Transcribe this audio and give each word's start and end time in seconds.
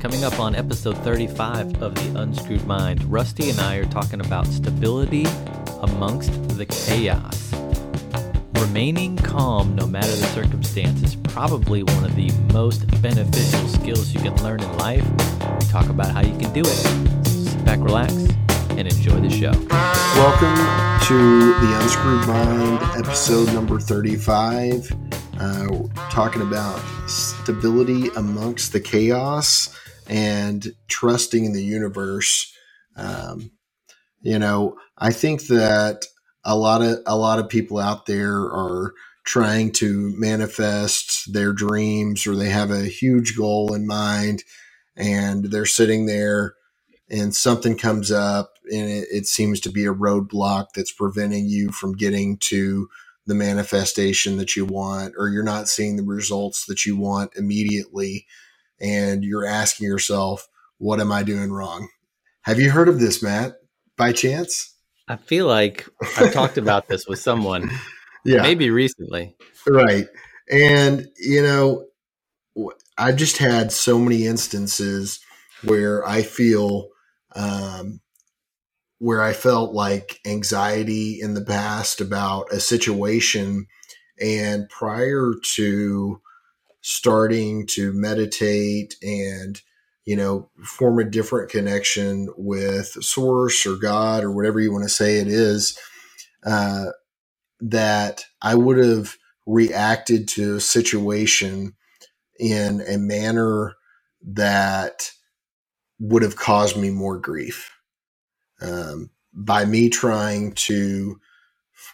Coming 0.00 0.22
up 0.22 0.38
on 0.38 0.54
episode 0.54 0.96
35 0.98 1.82
of 1.82 1.92
The 1.96 2.20
Unscrewed 2.20 2.64
Mind, 2.68 3.02
Rusty 3.10 3.50
and 3.50 3.58
I 3.58 3.76
are 3.78 3.84
talking 3.86 4.20
about 4.20 4.46
stability 4.46 5.26
amongst 5.80 6.30
the 6.56 6.66
chaos. 6.66 7.52
Remaining 8.60 9.16
calm 9.16 9.74
no 9.74 9.88
matter 9.88 10.06
the 10.06 10.26
circumstance 10.26 11.02
is 11.02 11.16
probably 11.16 11.82
one 11.82 12.04
of 12.04 12.14
the 12.14 12.30
most 12.52 12.86
beneficial 13.02 13.66
skills 13.66 14.14
you 14.14 14.20
can 14.20 14.40
learn 14.44 14.60
in 14.60 14.78
life. 14.78 15.04
We 15.58 15.66
talk 15.66 15.88
about 15.88 16.12
how 16.12 16.20
you 16.20 16.38
can 16.38 16.52
do 16.52 16.60
it. 16.60 17.26
Sit 17.26 17.64
back, 17.64 17.80
relax, 17.80 18.12
and 18.70 18.86
enjoy 18.86 19.18
the 19.18 19.30
show. 19.30 19.50
Welcome 20.14 20.54
to 21.08 21.54
The 21.58 21.80
Unscrewed 21.82 22.28
Mind, 22.28 23.04
episode 23.04 23.52
number 23.52 23.80
35. 23.80 24.92
Uh, 25.40 25.88
talking 26.10 26.42
about 26.42 26.80
stability 27.08 28.08
amongst 28.16 28.72
the 28.72 28.80
chaos 28.80 29.76
and 30.08 30.74
trusting 30.88 31.44
in 31.44 31.54
the 31.54 31.64
universe. 31.64 32.52
Um, 32.96 33.52
you 34.22 34.38
know, 34.38 34.76
I 34.98 35.12
think 35.12 35.48
that 35.48 36.06
a 36.44 36.56
lot 36.56 36.82
of 36.82 36.98
a 37.06 37.16
lot 37.16 37.38
of 37.38 37.48
people 37.48 37.78
out 37.78 38.06
there 38.06 38.36
are 38.36 38.94
trying 39.24 39.72
to 39.72 40.14
manifest 40.18 41.32
their 41.32 41.52
dreams 41.52 42.26
or 42.26 42.36
they 42.36 42.48
have 42.50 42.70
a 42.70 42.86
huge 42.86 43.36
goal 43.36 43.74
in 43.74 43.86
mind 43.86 44.44
and 44.96 45.46
they're 45.46 45.66
sitting 45.66 46.06
there 46.06 46.54
and 47.10 47.34
something 47.34 47.76
comes 47.76 48.10
up 48.10 48.54
and 48.72 48.90
it, 48.90 49.08
it 49.12 49.26
seems 49.26 49.60
to 49.60 49.70
be 49.70 49.84
a 49.86 49.94
roadblock 49.94 50.68
that's 50.74 50.92
preventing 50.92 51.46
you 51.48 51.70
from 51.72 51.94
getting 51.94 52.38
to 52.38 52.88
the 53.26 53.34
manifestation 53.34 54.38
that 54.38 54.56
you 54.56 54.64
want 54.64 55.14
or 55.18 55.28
you're 55.28 55.44
not 55.44 55.68
seeing 55.68 55.96
the 55.96 56.04
results 56.04 56.66
that 56.66 56.86
you 56.86 56.96
want 56.96 57.32
immediately 57.36 58.26
and 58.80 59.24
you're 59.24 59.46
asking 59.46 59.86
yourself, 59.86 60.48
what 60.78 61.00
am 61.00 61.12
I 61.12 61.22
doing 61.22 61.52
wrong? 61.52 61.88
Have 62.42 62.60
you 62.60 62.70
heard 62.70 62.88
of 62.88 63.00
this, 63.00 63.22
Matt, 63.22 63.56
by 63.96 64.12
chance? 64.12 64.74
I 65.08 65.16
feel 65.16 65.46
like 65.46 65.86
I've 66.18 66.32
talked 66.32 66.58
about 66.58 66.88
this 66.88 67.06
with 67.06 67.18
someone, 67.18 67.70
yeah, 68.24 68.42
maybe 68.42 68.70
recently. 68.70 69.34
Right. 69.66 70.06
And, 70.50 71.08
you 71.18 71.42
know, 71.42 71.86
I've 72.96 73.16
just 73.16 73.38
had 73.38 73.72
so 73.72 73.98
many 73.98 74.26
instances 74.26 75.20
where 75.64 76.06
I 76.06 76.22
feel, 76.22 76.88
um, 77.34 78.00
where 78.98 79.22
I 79.22 79.32
felt 79.32 79.72
like 79.72 80.20
anxiety 80.26 81.20
in 81.20 81.34
the 81.34 81.44
past 81.44 82.00
about 82.00 82.52
a 82.52 82.60
situation. 82.60 83.66
And 84.20 84.68
prior 84.68 85.32
to 85.54 86.20
starting 86.88 87.66
to 87.66 87.92
meditate 87.92 88.96
and 89.02 89.60
you 90.06 90.16
know 90.16 90.48
form 90.64 90.98
a 90.98 91.04
different 91.04 91.50
connection 91.50 92.28
with 92.38 92.86
source 93.04 93.66
or 93.66 93.76
god 93.76 94.24
or 94.24 94.32
whatever 94.32 94.58
you 94.60 94.72
want 94.72 94.84
to 94.84 94.88
say 94.88 95.18
it 95.18 95.28
is 95.28 95.78
uh, 96.46 96.86
that 97.60 98.24
i 98.40 98.54
would 98.54 98.78
have 98.78 99.16
reacted 99.46 100.28
to 100.28 100.56
a 100.56 100.60
situation 100.60 101.74
in 102.38 102.82
a 102.88 102.96
manner 102.96 103.74
that 104.22 105.10
would 105.98 106.22
have 106.22 106.36
caused 106.36 106.76
me 106.76 106.90
more 106.90 107.18
grief. 107.18 107.72
Um, 108.60 109.10
by 109.32 109.64
me 109.64 109.88
trying 109.88 110.52
to 110.52 111.20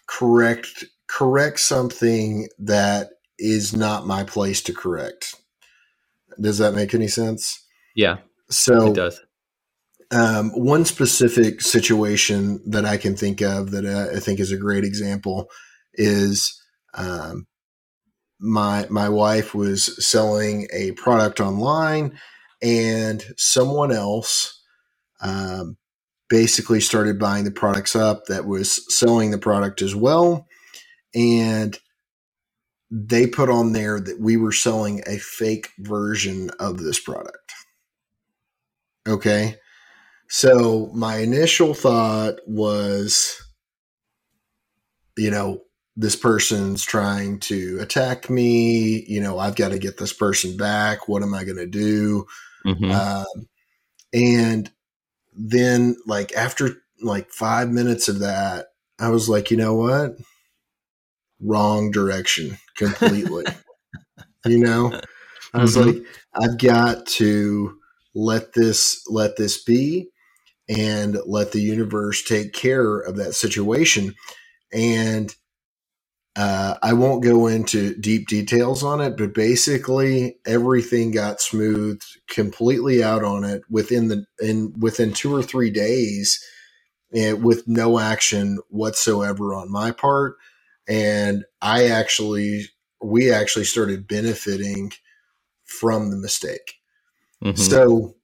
correct 0.06 0.84
correct 1.08 1.60
something 1.60 2.48
that 2.58 3.10
is 3.38 3.74
not 3.74 4.06
my 4.06 4.24
place 4.24 4.62
to 4.62 4.72
correct. 4.72 5.34
Does 6.40 6.58
that 6.58 6.74
make 6.74 6.94
any 6.94 7.08
sense? 7.08 7.64
Yeah. 7.94 8.18
So 8.50 8.90
it 8.90 8.94
does. 8.94 9.20
Um, 10.10 10.50
one 10.50 10.84
specific 10.84 11.60
situation 11.60 12.60
that 12.70 12.84
I 12.84 12.96
can 12.96 13.16
think 13.16 13.40
of 13.40 13.70
that 13.72 13.86
I 13.86 14.20
think 14.20 14.38
is 14.38 14.52
a 14.52 14.56
great 14.56 14.84
example 14.84 15.48
is 15.94 16.60
um, 16.94 17.46
my 18.38 18.86
my 18.90 19.08
wife 19.08 19.54
was 19.54 20.06
selling 20.06 20.68
a 20.72 20.92
product 20.92 21.40
online, 21.40 22.18
and 22.62 23.24
someone 23.36 23.92
else 23.92 24.62
um, 25.20 25.76
basically 26.28 26.80
started 26.80 27.18
buying 27.18 27.44
the 27.44 27.50
products 27.50 27.96
up 27.96 28.26
that 28.26 28.44
was 28.44 28.84
selling 28.94 29.30
the 29.30 29.38
product 29.38 29.82
as 29.82 29.94
well, 29.94 30.46
and 31.14 31.78
they 32.90 33.26
put 33.26 33.48
on 33.48 33.72
there 33.72 33.98
that 34.00 34.20
we 34.20 34.36
were 34.36 34.52
selling 34.52 35.02
a 35.06 35.18
fake 35.18 35.70
version 35.78 36.50
of 36.60 36.78
this 36.78 37.00
product. 37.00 37.52
Okay. 39.06 39.56
So 40.28 40.90
my 40.94 41.18
initial 41.18 41.74
thought 41.74 42.36
was, 42.46 43.40
you 45.16 45.30
know, 45.30 45.62
this 45.96 46.16
person's 46.16 46.84
trying 46.84 47.38
to 47.40 47.78
attack 47.80 48.28
me. 48.28 49.04
You 49.06 49.20
know, 49.20 49.38
I've 49.38 49.56
got 49.56 49.70
to 49.70 49.78
get 49.78 49.98
this 49.98 50.12
person 50.12 50.56
back. 50.56 51.08
What 51.08 51.22
am 51.22 51.34
I 51.34 51.44
going 51.44 51.58
to 51.58 51.66
do? 51.66 52.26
Mm-hmm. 52.66 52.90
Um, 52.90 53.48
and 54.12 54.70
then, 55.36 55.96
like, 56.06 56.32
after 56.34 56.82
like 57.02 57.30
five 57.30 57.70
minutes 57.70 58.08
of 58.08 58.20
that, 58.20 58.68
I 58.98 59.10
was 59.10 59.28
like, 59.28 59.50
you 59.50 59.56
know 59.56 59.74
what? 59.74 60.16
Wrong 61.44 61.90
direction 61.90 62.58
completely. 62.76 63.44
you 64.46 64.58
know, 64.58 65.00
I 65.52 65.62
was 65.62 65.76
mm-hmm. 65.76 65.98
like, 65.98 66.06
I've 66.34 66.58
got 66.58 67.06
to 67.06 67.78
let 68.14 68.52
this 68.52 69.04
let 69.08 69.36
this 69.36 69.62
be 69.62 70.08
and 70.68 71.18
let 71.26 71.52
the 71.52 71.60
universe 71.60 72.22
take 72.24 72.52
care 72.52 72.98
of 72.98 73.16
that 73.16 73.34
situation. 73.34 74.14
And 74.72 75.34
uh, 76.36 76.74
I 76.82 76.94
won't 76.94 77.22
go 77.22 77.46
into 77.46 77.94
deep 77.94 78.26
details 78.26 78.82
on 78.82 79.00
it, 79.00 79.16
but 79.16 79.34
basically 79.34 80.38
everything 80.44 81.12
got 81.12 81.40
smoothed 81.40 82.04
completely 82.28 83.04
out 83.04 83.22
on 83.22 83.44
it 83.44 83.62
within 83.70 84.08
the 84.08 84.24
in 84.40 84.74
within 84.78 85.12
two 85.12 85.34
or 85.34 85.44
three 85.44 85.70
days, 85.70 86.42
and 87.14 87.44
with 87.44 87.68
no 87.68 88.00
action 88.00 88.58
whatsoever 88.68 89.54
on 89.54 89.70
my 89.70 89.92
part 89.92 90.36
and 90.88 91.44
I 91.60 91.86
actually 91.86 92.66
we 93.02 93.30
actually 93.30 93.64
started 93.64 94.08
benefiting 94.08 94.92
from 95.64 96.10
the 96.10 96.16
mistake. 96.16 96.74
Mm-hmm. 97.42 97.56
So 97.56 98.14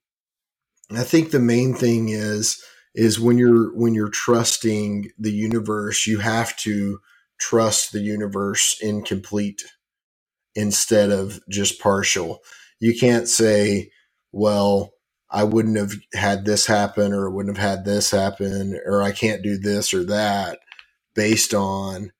I 0.91 1.04
think 1.04 1.31
the 1.31 1.41
main 1.41 1.75
thing 1.75 2.09
is 2.09 2.62
is 2.94 3.21
when 3.21 3.38
you're 3.38 3.75
when 3.76 3.94
you're 3.94 4.10
trusting 4.10 5.10
the 5.19 5.32
universe, 5.32 6.06
you 6.06 6.19
have 6.19 6.56
to 6.59 6.98
trust 7.38 7.93
the 7.93 8.00
universe 8.00 8.78
in 8.81 9.03
complete 9.03 9.62
instead 10.54 11.10
of 11.10 11.41
just 11.48 11.81
partial. 11.81 12.41
You 12.81 12.98
can't 12.98 13.28
say, 13.28 13.91
well, 14.32 14.92
I 15.31 15.44
wouldn't 15.44 15.77
have 15.77 15.92
had 16.15 16.44
this 16.44 16.66
happen 16.66 17.12
or 17.12 17.31
wouldn't 17.31 17.56
have 17.56 17.71
had 17.77 17.84
this 17.84 18.10
happen 18.10 18.78
or 18.84 19.03
I 19.03 19.12
can't 19.12 19.42
do 19.42 19.56
this 19.56 19.94
or 19.94 20.04
that 20.04 20.59
based 21.15 21.54
on 21.54 22.10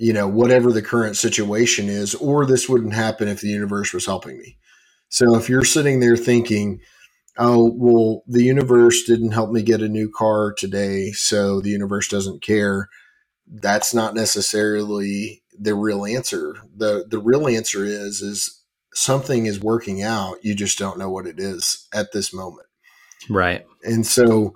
you 0.00 0.14
know, 0.14 0.26
whatever 0.26 0.72
the 0.72 0.80
current 0.80 1.14
situation 1.14 1.90
is, 1.90 2.14
or 2.14 2.46
this 2.46 2.70
wouldn't 2.70 2.94
happen 2.94 3.28
if 3.28 3.42
the 3.42 3.48
universe 3.48 3.92
was 3.92 4.06
helping 4.06 4.38
me. 4.38 4.56
So 5.10 5.36
if 5.36 5.50
you're 5.50 5.62
sitting 5.62 6.00
there 6.00 6.16
thinking, 6.16 6.80
oh, 7.36 7.70
well, 7.76 8.22
the 8.26 8.42
universe 8.42 9.02
didn't 9.04 9.32
help 9.32 9.50
me 9.50 9.62
get 9.62 9.82
a 9.82 9.90
new 9.90 10.10
car 10.10 10.54
today, 10.56 11.12
so 11.12 11.60
the 11.60 11.68
universe 11.68 12.08
doesn't 12.08 12.40
care, 12.40 12.88
that's 13.46 13.92
not 13.92 14.14
necessarily 14.14 15.42
the 15.58 15.74
real 15.74 16.06
answer. 16.06 16.56
The 16.74 17.04
the 17.06 17.18
real 17.18 17.46
answer 17.46 17.84
is 17.84 18.22
is 18.22 18.64
something 18.94 19.44
is 19.44 19.60
working 19.60 20.02
out, 20.02 20.42
you 20.42 20.54
just 20.54 20.78
don't 20.78 20.98
know 20.98 21.10
what 21.10 21.26
it 21.26 21.38
is 21.38 21.86
at 21.92 22.12
this 22.12 22.32
moment. 22.32 22.68
Right. 23.28 23.66
And 23.84 24.06
so 24.06 24.54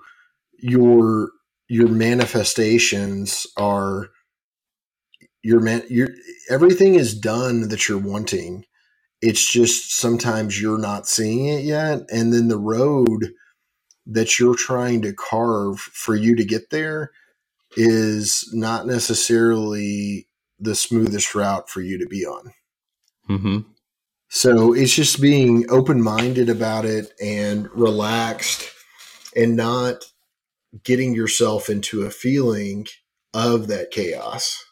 your 0.57 1.29
your 1.67 1.87
manifestations 1.87 3.45
are 3.57 4.09
you're 5.45 5.61
meant 5.61 5.91
you're 5.91 6.09
everything 6.49 6.95
is 6.95 7.13
done 7.13 7.69
that 7.69 7.87
you're 7.87 7.99
wanting. 7.99 8.65
It's 9.21 9.49
just 9.49 9.95
sometimes 9.95 10.59
you're 10.59 10.79
not 10.79 11.07
seeing 11.07 11.45
it 11.45 11.63
yet. 11.63 12.01
And 12.11 12.33
then 12.33 12.47
the 12.47 12.57
road 12.57 13.31
that 14.07 14.39
you're 14.39 14.55
trying 14.55 15.03
to 15.03 15.13
carve 15.13 15.79
for 15.79 16.15
you 16.15 16.35
to 16.35 16.43
get 16.43 16.71
there 16.71 17.11
is 17.77 18.49
not 18.53 18.87
necessarily 18.87 20.27
the 20.59 20.73
smoothest 20.73 21.35
route 21.35 21.69
for 21.69 21.81
you 21.81 21.99
to 21.99 22.07
be 22.07 22.25
on. 22.25 22.51
Mm-hmm. 23.29 23.59
so 24.29 24.73
it's 24.73 24.93
just 24.93 25.19
being 25.19 25.65
open-minded 25.71 26.47
about 26.47 26.85
it 26.85 27.11
and 27.19 27.67
relaxed 27.71 28.69
and 29.35 29.55
not 29.55 30.03
getting 30.83 31.15
yourself 31.15 31.67
into 31.67 32.03
a 32.03 32.11
feeling 32.11 32.85
of 33.33 33.65
that 33.67 33.89
chaos 33.89 34.64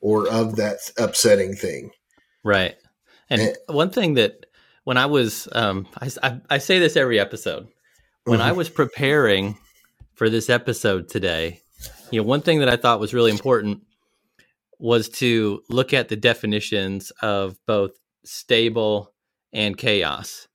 or 0.00 0.28
of 0.28 0.56
that 0.56 0.78
upsetting 0.98 1.54
thing. 1.54 1.90
Right. 2.42 2.76
And, 3.28 3.42
and 3.42 3.56
one 3.68 3.90
thing 3.90 4.14
that 4.14 4.46
when 4.84 4.96
I 4.96 5.06
was, 5.06 5.48
um, 5.52 5.86
I, 6.00 6.10
I, 6.22 6.40
I 6.50 6.58
say 6.58 6.78
this 6.78 6.96
every 6.96 7.20
episode. 7.20 7.68
When 8.24 8.40
I 8.40 8.50
Mhm. 8.50 8.56
was 8.56 8.68
preparing 8.68 9.56
for 10.14 10.28
this 10.28 10.50
episode 10.50 11.08
today, 11.08 11.60
you 12.10 12.20
know, 12.20 12.26
one 12.26 12.42
thing 12.42 12.60
that 12.60 12.68
I 12.68 12.76
thought 12.76 13.00
was 13.00 13.14
really 13.14 13.30
important 13.30 13.82
was 14.78 15.08
to 15.08 15.62
look 15.68 15.92
at 15.92 16.08
the 16.08 16.16
definitions 16.16 17.10
of 17.22 17.56
both 17.66 17.92
stable 18.24 19.12
and 19.52 19.76
chaos. 19.76 20.48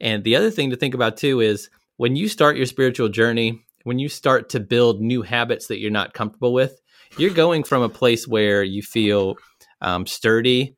And 0.00 0.24
the 0.24 0.36
other 0.36 0.50
thing 0.50 0.70
to 0.70 0.76
think 0.76 0.94
about 0.94 1.16
too 1.16 1.40
is 1.40 1.70
when 1.96 2.16
you 2.16 2.28
start 2.28 2.56
your 2.56 2.66
spiritual 2.66 3.08
journey, 3.08 3.64
when 3.84 3.98
you 3.98 4.08
start 4.08 4.50
to 4.50 4.60
build 4.60 5.00
new 5.00 5.22
habits 5.22 5.66
that 5.68 5.78
you're 5.78 5.90
not 5.90 6.14
comfortable 6.14 6.52
with, 6.52 6.80
you're 7.16 7.30
going 7.30 7.64
from 7.64 7.82
a 7.82 7.88
place 7.88 8.26
where 8.26 8.62
you 8.62 8.82
feel 8.82 9.36
um, 9.80 10.06
sturdy 10.06 10.76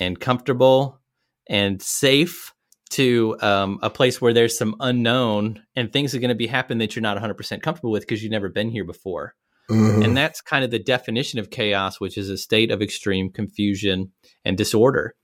and 0.00 0.18
comfortable 0.18 1.00
and 1.48 1.80
safe 1.80 2.52
to 2.90 3.36
um, 3.40 3.78
a 3.82 3.88
place 3.88 4.20
where 4.20 4.34
there's 4.34 4.56
some 4.56 4.76
unknown 4.80 5.62
and 5.74 5.92
things 5.92 6.14
are 6.14 6.18
going 6.18 6.28
to 6.28 6.34
be 6.34 6.46
happening 6.46 6.78
that 6.78 6.94
you're 6.94 7.02
not 7.02 7.16
100% 7.16 7.62
comfortable 7.62 7.90
with 7.90 8.02
because 8.02 8.22
you've 8.22 8.32
never 8.32 8.50
been 8.50 8.70
here 8.70 8.84
before. 8.84 9.34
Mhm. 9.70 10.04
And 10.04 10.16
that's 10.16 10.40
kind 10.40 10.64
of 10.64 10.70
the 10.70 10.78
definition 10.78 11.38
of 11.38 11.50
chaos, 11.50 12.00
which 12.00 12.18
is 12.18 12.28
a 12.28 12.36
state 12.36 12.70
of 12.70 12.82
extreme 12.82 13.30
confusion 13.30 14.12
and 14.44 14.58
disorder. 14.58 15.14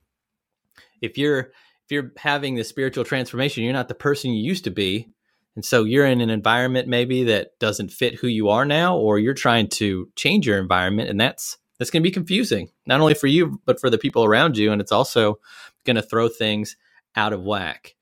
If 1.03 1.19
you're 1.19 1.51
if 1.85 1.93
you're 1.93 2.13
having 2.19 2.55
the 2.55 2.65
spiritual 2.65 3.05
transformation, 3.05 3.65
you're 3.65 3.73
not 3.73 3.89
the 3.89 3.95
person 3.95 4.31
you 4.31 4.45
used 4.45 4.65
to 4.65 4.71
be. 4.71 5.09
And 5.59 5.65
so 5.65 5.83
you're 5.83 6.07
in 6.07 6.21
an 6.21 6.31
environment 6.31 6.87
maybe 6.87 7.25
that 7.25 7.59
doesn't 7.59 7.91
fit 7.91 8.15
who 8.15 8.29
you 8.29 8.49
are 8.49 8.65
now, 8.65 8.97
or 8.97 9.19
you're 9.19 9.35
trying 9.35 9.67
to 9.71 10.09
change 10.15 10.47
your 10.47 10.57
environment, 10.57 11.11
and 11.11 11.21
that's 11.21 11.59
that's 11.79 11.91
going 11.91 12.01
to 12.01 12.09
be 12.09 12.13
confusing, 12.13 12.71
not 12.87 13.01
only 13.01 13.15
for 13.15 13.27
you 13.27 13.61
but 13.65 13.81
for 13.81 13.91
the 13.91 13.99
people 13.99 14.25
around 14.25 14.57
you, 14.57 14.71
and 14.71 14.81
it's 14.81 14.93
also 14.93 15.41
going 15.85 15.97
to 15.97 16.03
throw 16.03 16.29
things 16.29 16.77
out 17.17 17.33
of 17.33 17.43
whack. 17.43 17.97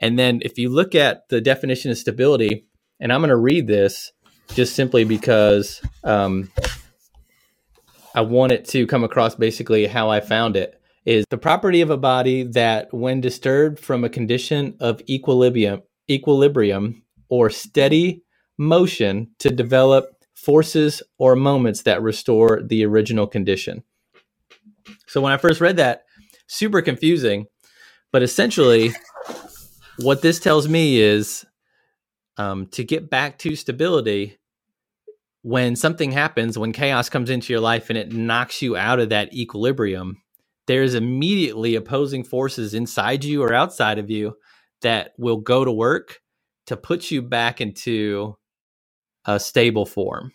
And 0.00 0.18
then 0.18 0.40
if 0.42 0.58
you 0.58 0.70
look 0.70 0.96
at 0.96 1.28
the 1.28 1.40
definition 1.40 1.92
of 1.92 1.98
stability, 1.98 2.66
and 2.98 3.12
I'm 3.12 3.20
going 3.20 3.28
to 3.28 3.36
read 3.36 3.68
this 3.68 4.10
just 4.54 4.74
simply 4.74 5.04
because 5.04 5.80
um, 6.02 6.50
I 8.12 8.22
want 8.22 8.50
it 8.50 8.64
to 8.70 8.88
come 8.88 9.04
across 9.04 9.36
basically 9.36 9.86
how 9.86 10.10
I 10.10 10.18
found 10.18 10.56
it 10.56 10.74
is 11.04 11.24
the 11.30 11.38
property 11.38 11.80
of 11.80 11.90
a 11.90 11.96
body 11.96 12.42
that 12.42 12.92
when 12.92 13.20
disturbed 13.20 13.78
from 13.78 14.02
a 14.02 14.08
condition 14.08 14.76
of 14.80 15.00
equilibrium 15.08 15.82
equilibrium 16.10 17.02
or 17.28 17.50
steady 17.50 18.22
motion 18.58 19.30
to 19.38 19.50
develop 19.50 20.24
forces 20.34 21.02
or 21.18 21.36
moments 21.36 21.82
that 21.82 22.02
restore 22.02 22.62
the 22.62 22.84
original 22.84 23.26
condition. 23.26 23.82
So 25.06 25.20
when 25.20 25.32
I 25.32 25.36
first 25.36 25.60
read 25.60 25.76
that, 25.76 26.04
super 26.46 26.80
confusing, 26.80 27.46
but 28.12 28.22
essentially 28.22 28.92
what 29.98 30.22
this 30.22 30.40
tells 30.40 30.68
me 30.68 31.00
is 31.00 31.44
um, 32.36 32.66
to 32.68 32.84
get 32.84 33.10
back 33.10 33.38
to 33.38 33.56
stability 33.56 34.38
when 35.42 35.76
something 35.76 36.12
happens, 36.12 36.58
when 36.58 36.72
chaos 36.72 37.08
comes 37.08 37.30
into 37.30 37.52
your 37.52 37.60
life 37.60 37.90
and 37.90 37.98
it 37.98 38.12
knocks 38.12 38.62
you 38.62 38.76
out 38.76 39.00
of 39.00 39.08
that 39.08 39.32
equilibrium, 39.32 40.20
there's 40.66 40.94
immediately 40.94 41.74
opposing 41.74 42.22
forces 42.22 42.74
inside 42.74 43.24
you 43.24 43.42
or 43.42 43.54
outside 43.54 43.98
of 43.98 44.10
you 44.10 44.36
that 44.82 45.12
will 45.18 45.38
go 45.38 45.64
to 45.64 45.72
work 45.72 46.20
to 46.66 46.76
put 46.76 47.10
you 47.10 47.22
back 47.22 47.60
into 47.60 48.36
a 49.26 49.40
stable 49.40 49.86
form. 49.86 50.32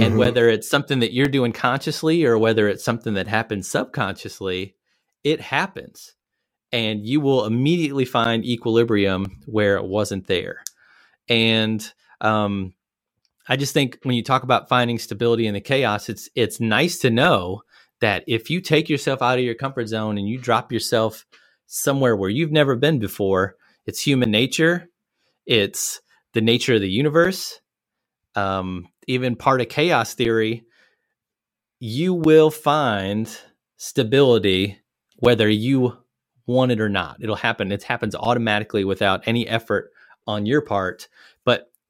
And 0.00 0.16
Mhm. 0.16 0.18
whether 0.18 0.48
it's 0.48 0.68
something 0.70 1.00
that 1.00 1.14
you're 1.14 1.28
doing 1.28 1.52
consciously 1.52 2.24
or 2.24 2.38
whether 2.38 2.68
it's 2.68 2.84
something 2.84 3.14
that 3.14 3.28
happens 3.28 3.70
subconsciously, 3.70 4.76
it 5.24 5.40
happens. 5.40 6.14
And 6.72 7.06
you 7.06 7.20
will 7.20 7.46
immediately 7.46 8.04
find 8.06 8.44
equilibrium 8.44 9.42
where 9.46 9.76
it 9.76 9.86
wasn't 9.86 10.26
there. 10.28 10.64
And 11.28 11.92
um, 12.20 12.74
I 13.48 13.56
just 13.56 13.74
think 13.74 13.98
when 14.04 14.16
you 14.16 14.22
talk 14.22 14.42
about 14.42 14.68
finding 14.68 14.98
stability 14.98 15.46
in 15.46 15.54
the 15.54 15.60
chaos, 15.60 16.08
it's 16.08 16.30
it's 16.34 16.60
nice 16.60 16.98
to 17.00 17.10
know 17.10 17.62
that 18.00 18.24
if 18.26 18.50
you 18.50 18.60
take 18.60 18.88
yourself 18.88 19.22
out 19.22 19.38
of 19.38 19.44
your 19.44 19.54
comfort 19.54 19.88
zone 19.88 20.18
and 20.18 20.28
you 20.28 20.38
drop 20.38 20.72
yourself 20.72 21.26
somewhere 21.66 22.16
where 22.16 22.30
you've 22.30 22.52
never 22.52 22.76
been 22.76 22.98
before, 22.98 23.56
it's 23.86 24.00
human 24.06 24.30
nature, 24.30 24.88
it's 25.46 26.00
the 26.34 26.40
nature 26.40 26.74
of 26.74 26.80
the 26.80 26.90
universe, 26.90 27.60
um, 28.34 28.88
even 29.08 29.36
part 29.36 29.60
of 29.60 29.68
chaos 29.68 30.14
theory. 30.14 30.64
You 31.80 32.14
will 32.14 32.50
find 32.50 33.30
stability 33.76 34.80
whether 35.18 35.48
you 35.48 35.96
want 36.46 36.72
it 36.72 36.80
or 36.80 36.88
not. 36.88 37.18
It'll 37.22 37.36
happen. 37.36 37.72
It 37.72 37.84
happens 37.84 38.14
automatically 38.14 38.84
without 38.84 39.26
any 39.26 39.48
effort 39.48 39.92
on 40.26 40.46
your 40.46 40.60
part. 40.60 41.08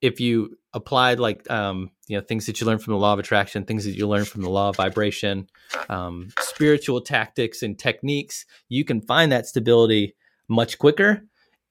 If 0.05 0.21
you 0.21 0.59
applied 0.75 1.19
like 1.19 1.51
um, 1.51 1.91
you 2.09 2.17
know 2.17 2.23
things 2.23 2.47
that 2.47 2.61
you 2.61 2.67
learn 2.67 2.79
from 2.79 2.93
the 2.93 2.99
law 2.99 3.15
of 3.15 3.19
attraction, 3.19 3.65
things 3.65 3.85
that 3.85 3.97
you 3.97 4.07
learn 4.07 4.25
from 4.25 4.43
the 4.43 4.51
law 4.51 4.69
of 4.69 4.77
vibration, 4.77 5.49
um, 5.89 6.29
spiritual 6.41 7.01
tactics 7.01 7.63
and 7.63 7.79
techniques, 7.79 8.45
you 8.69 8.85
can 8.85 9.01
find 9.01 9.33
that 9.33 9.47
stability 9.47 10.15
much 10.49 10.79
quicker, 10.79 11.23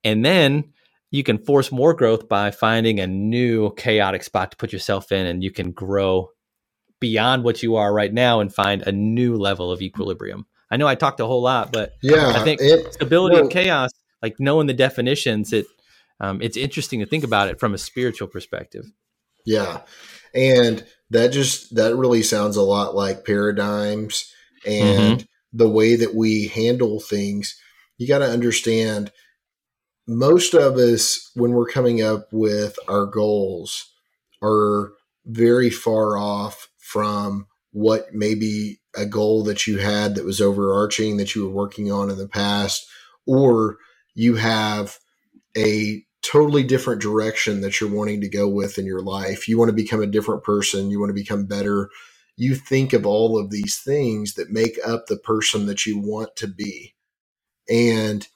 and 0.04 0.26
then 0.26 0.74
you 1.12 1.24
can 1.24 1.38
force 1.38 1.72
more 1.72 1.94
growth 1.94 2.28
by 2.28 2.50
finding 2.50 3.00
a 3.00 3.06
new 3.06 3.72
chaotic 3.76 4.24
spot 4.24 4.50
to 4.52 4.58
put 4.58 4.74
yourself 4.74 5.12
in, 5.12 5.28
and 5.28 5.44
you 5.44 5.52
can 5.52 5.72
grow 5.72 6.30
beyond 7.00 7.44
what 7.44 7.62
you 7.62 7.76
are 7.76 7.94
right 7.94 8.14
now 8.14 8.40
and 8.40 8.52
find 8.52 8.82
a 8.82 8.92
new 8.92 9.36
level 9.36 9.72
of 9.72 9.82
equilibrium. 9.82 10.48
I 10.72 10.78
know 10.78 10.88
I 10.88 10.96
talked 10.96 11.20
a 11.20 11.28
whole 11.28 11.44
lot, 11.44 11.72
but 11.72 11.94
yeah, 12.02 12.30
I 12.30 12.44
think 12.44 12.62
it, 12.62 12.94
stability 12.94 13.36
well- 13.36 13.44
and 13.44 13.52
chaos, 13.52 13.92
like 14.24 14.40
knowing 14.40 14.66
the 14.66 14.74
definitions, 14.74 15.54
it 15.54 15.68
um, 16.20 16.42
it's 16.42 16.58
interesting 16.58 17.00
to 17.00 17.06
think 17.06 17.24
about 17.24 17.50
it 17.50 17.60
from 17.60 17.74
a 17.74 17.78
spiritual 17.78 18.28
perspective. 18.28 18.86
Yeah. 19.46 19.82
And 20.34 20.86
that 21.10 21.32
just 21.32 21.76
that 21.76 21.96
really 21.96 22.24
sounds 22.24 22.56
a 22.56 22.62
lot 22.62 22.96
like 22.96 23.26
paradigms 23.26 24.32
and 24.66 25.28
the 25.52 25.70
way 25.70 25.96
that 25.96 26.16
we 26.16 26.48
handle 26.48 27.00
things. 27.00 27.56
You 27.98 28.08
got 28.08 28.20
to 28.20 28.30
understand 28.30 29.12
most 30.08 30.54
of 30.54 30.76
us 30.76 31.32
when 31.36 31.52
we're 31.52 31.68
coming 31.68 32.02
up 32.02 32.28
with 32.32 32.78
our 32.88 33.06
goals 33.06 33.92
are 34.42 34.94
very 35.26 35.70
far 35.70 36.18
off 36.18 36.70
from 36.78 37.48
what 37.72 38.14
maybe 38.14 38.80
a 38.96 39.06
goal 39.06 39.44
that 39.44 39.66
you 39.66 39.78
had 39.78 40.16
that 40.16 40.26
was 40.26 40.42
overarching 40.42 41.18
that 41.18 41.34
you 41.34 41.46
were 41.46 41.54
working 41.54 41.92
on 41.92 42.10
in 42.10 42.18
the 42.18 42.28
past 42.28 42.86
or 43.26 43.78
you 44.14 44.36
have 44.36 44.98
a 45.58 46.04
totally 46.24 46.64
different 46.64 47.02
direction 47.02 47.62
that 47.62 47.80
you're 47.80 47.92
wanting 47.92 48.22
to 48.22 48.30
go 48.30 48.48
with 48.48 48.78
in 48.78 48.86
your 48.86 49.02
life. 49.02 49.48
You 49.48 49.58
want 49.58 49.70
to 49.70 49.76
become 49.76 50.02
a 50.02 50.08
different 50.08 50.44
person, 50.44 50.90
you 50.90 51.00
want 51.00 51.10
to 51.10 51.14
become 51.14 51.46
better. 51.46 51.90
You 52.38 52.56
think 52.56 52.94
of 52.94 53.06
all 53.06 53.38
of 53.38 53.52
these 53.52 53.78
things 53.78 54.36
that 54.36 54.50
make 54.50 54.80
up 54.86 55.06
the 55.08 55.18
person 55.18 55.66
that 55.68 55.86
you 55.86 56.00
want 56.00 56.36
to 56.38 56.48
be. 56.48 56.96
And 57.70 58.28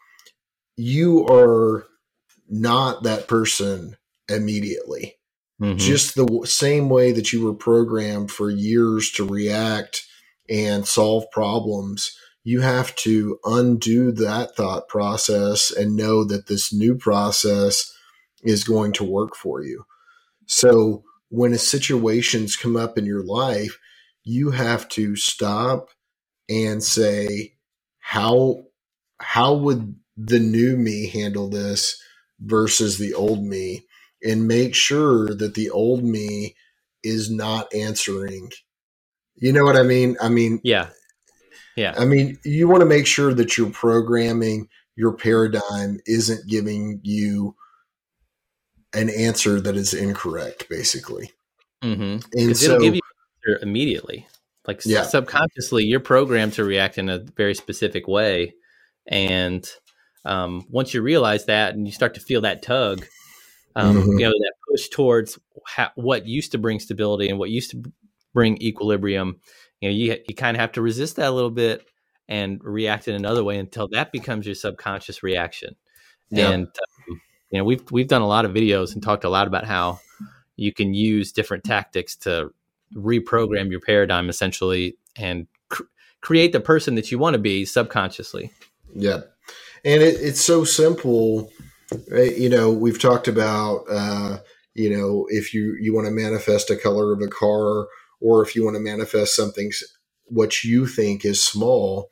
you 0.76 1.26
are 1.28 1.88
not 2.50 3.04
that 3.04 3.28
person 3.28 3.98
immediately. 4.30 5.16
Mhm. 5.62 5.78
Just 5.78 6.16
the 6.16 6.28
same 6.46 6.90
way 6.90 7.12
that 7.12 7.34
you 7.34 7.44
were 7.44 7.54
programmed 7.54 8.32
for 8.32 8.50
years 8.52 9.12
to 9.14 9.26
react 9.26 10.06
and 10.50 10.88
solve 10.88 11.26
problems, 11.32 12.16
you 12.48 12.62
have 12.62 12.96
to 12.96 13.38
undo 13.44 14.10
that 14.10 14.56
thought 14.56 14.88
process 14.88 15.70
and 15.70 15.98
know 15.98 16.24
that 16.24 16.48
this 16.48 16.72
new 16.72 16.96
process 16.96 17.94
is 18.42 18.64
going 18.64 18.94
to 18.94 19.04
work 19.04 19.36
for 19.36 19.62
you. 19.62 19.84
So 20.46 21.04
when 21.28 21.52
a 21.52 21.58
situations 21.58 22.56
come 22.56 22.78
up 22.78 22.98
in 22.98 23.06
your 23.06 23.22
life, 23.22 23.78
you 24.24 24.52
have 24.52 24.88
to 24.92 25.18
stop 25.18 25.90
and 26.48 26.82
say, 26.82 27.56
how 28.00 28.64
how 29.20 29.54
would 29.54 29.98
the 30.16 30.40
new 30.40 30.78
me 30.78 31.10
handle 31.10 31.50
this 31.50 32.02
versus 32.40 32.98
the 32.98 33.14
old 33.14 33.44
me? 33.44 33.84
And 34.24 34.48
make 34.48 34.74
sure 34.74 35.36
that 35.36 35.56
the 35.56 35.70
old 35.70 36.02
me 36.02 36.56
is 37.04 37.30
not 37.30 37.74
answering. 37.76 38.52
You 39.36 39.52
know 39.52 39.66
what 39.66 39.76
I 39.76 39.84
mean? 39.84 40.16
I 40.22 40.30
mean, 40.30 40.62
yeah, 40.64 40.92
yeah, 41.78 41.94
I 41.98 42.04
mean, 42.04 42.38
you 42.44 42.68
want 42.68 42.82
to 42.82 42.86
make 42.86 43.08
sure 43.08 43.34
that 43.34 43.58
your 43.58 43.70
programming, 43.70 44.68
your 44.98 45.14
paradigm 45.14 46.00
isn't 46.06 46.50
giving 46.50 47.00
you 47.04 47.56
an 48.94 49.10
answer 49.10 49.62
that 49.62 49.76
is 49.76 49.94
incorrect, 49.94 50.68
basically. 50.70 51.32
mm-hmm. 51.84 52.20
And 52.34 52.58
so, 52.58 52.66
it'll 52.66 52.82
give 52.82 52.96
you 52.96 53.02
an 53.46 53.52
answer 53.54 53.64
immediately. 53.64 54.28
Like 54.66 54.82
Yeah. 54.86 55.04
subconsciously, 55.04 55.86
you're 55.86 56.00
programmed 56.02 56.54
to 56.54 56.64
react 56.66 56.98
in 56.98 57.08
a 57.10 57.20
very 57.20 57.54
specific 57.56 58.08
way, 58.08 58.56
and 59.08 59.70
um, 60.26 60.66
once 60.70 60.94
you 60.94 61.02
realize 61.02 61.46
that 61.46 61.74
and 61.76 61.86
you 61.88 61.94
start 61.94 62.16
to 62.16 62.20
feel 62.20 62.42
that 62.42 62.62
tug, 62.64 63.06
um, 63.78 63.96
Mhm. 63.96 64.20
you 64.20 64.26
know 64.26 64.32
that 64.32 64.54
push 64.70 64.90
towards 64.90 65.40
ha- 65.66 65.94
what 65.96 66.26
used 66.28 66.52
to 66.52 66.58
bring 66.58 66.80
stability 66.80 67.30
and 67.30 67.40
what 67.40 67.50
used 67.50 67.72
to 67.72 67.84
bring 68.34 68.62
equilibrium, 68.62 69.40
you 69.82 69.90
know, 69.90 69.96
you 69.96 70.18
you 70.28 70.36
kind 70.36 70.56
of 70.56 70.62
have 70.62 70.74
to 70.74 70.82
resist 70.82 71.16
that 71.18 71.30
a 71.30 71.32
little 71.32 71.52
bit 71.52 71.86
and 72.28 72.60
react 72.64 73.08
in 73.08 73.16
another 73.16 73.44
way 73.44 73.58
until 73.58 73.88
that 73.90 74.12
becomes 74.12 74.46
your 74.46 74.56
subconscious 74.56 75.24
reaction. 75.24 75.76
Yeah. 76.30 76.50
And 76.50 76.68
um, 76.68 77.22
you 77.52 77.60
know, 77.60 77.64
we've 77.64 77.90
we've 77.92 78.08
done 78.08 78.22
a 78.22 78.28
lot 78.28 78.46
of 78.46 78.52
videos 78.52 78.94
and 78.94 79.02
talked 79.02 79.24
a 79.24 79.30
lot 79.30 79.48
about 79.48 79.66
how 79.66 80.00
you 80.56 80.74
can 80.74 80.94
use 80.94 81.32
different 81.32 81.64
tactics 81.64 82.16
to 82.18 82.52
reprogram 82.96 83.70
your 83.70 83.80
paradigm 83.80 84.30
essentially 84.30 84.98
and 85.18 85.48
cr- 85.70 85.84
create 86.22 86.52
the 86.52 86.60
person 86.60 86.96
that 86.96 87.12
you 87.12 87.20
want 87.20 87.34
to 87.34 87.40
be 87.40 87.66
subconsciously. 87.66 88.52
Yeah. 88.96 89.22
And 89.86 90.02
it, 90.02 90.16
it's 90.20 90.42
so 90.42 90.64
simple. 90.64 91.52
Right? 92.12 92.36
You 92.36 92.50
know, 92.50 92.72
we've 92.72 93.00
talked 93.00 93.30
about, 93.30 93.86
uh, 93.90 94.40
you 94.74 94.90
know, 94.90 95.26
if 95.30 95.54
you, 95.54 95.78
you 95.80 95.94
want 95.96 96.06
to 96.06 96.12
manifest 96.12 96.70
a 96.70 96.76
color 96.76 97.14
of 97.14 97.22
a 97.22 97.28
car 97.28 97.88
or 98.20 98.44
if 98.44 98.56
you 98.56 98.64
want 98.64 98.76
to 98.76 98.82
manifest 98.82 99.36
something, 99.36 99.72
what 100.26 100.64
you 100.64 100.88
think 100.88 101.24
is 101.24 101.44
small, 101.44 102.10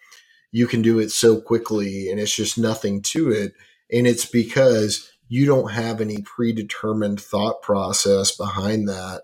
you 0.52 0.68
can 0.68 0.82
do 0.82 1.00
it 1.00 1.12
so 1.12 1.40
quickly 1.40 2.10
and 2.10 2.20
it's 2.20 2.36
just 2.36 2.58
nothing 2.58 3.02
to 3.02 3.30
it. 3.32 3.54
And 3.92 4.08
it's 4.08 4.26
because 4.26 5.12
you 5.28 5.46
don't 5.46 5.72
have 5.72 6.02
any 6.02 6.22
predetermined 6.22 7.20
thought 7.20 7.62
process 7.62 8.36
behind 8.36 8.88
that. 8.88 9.24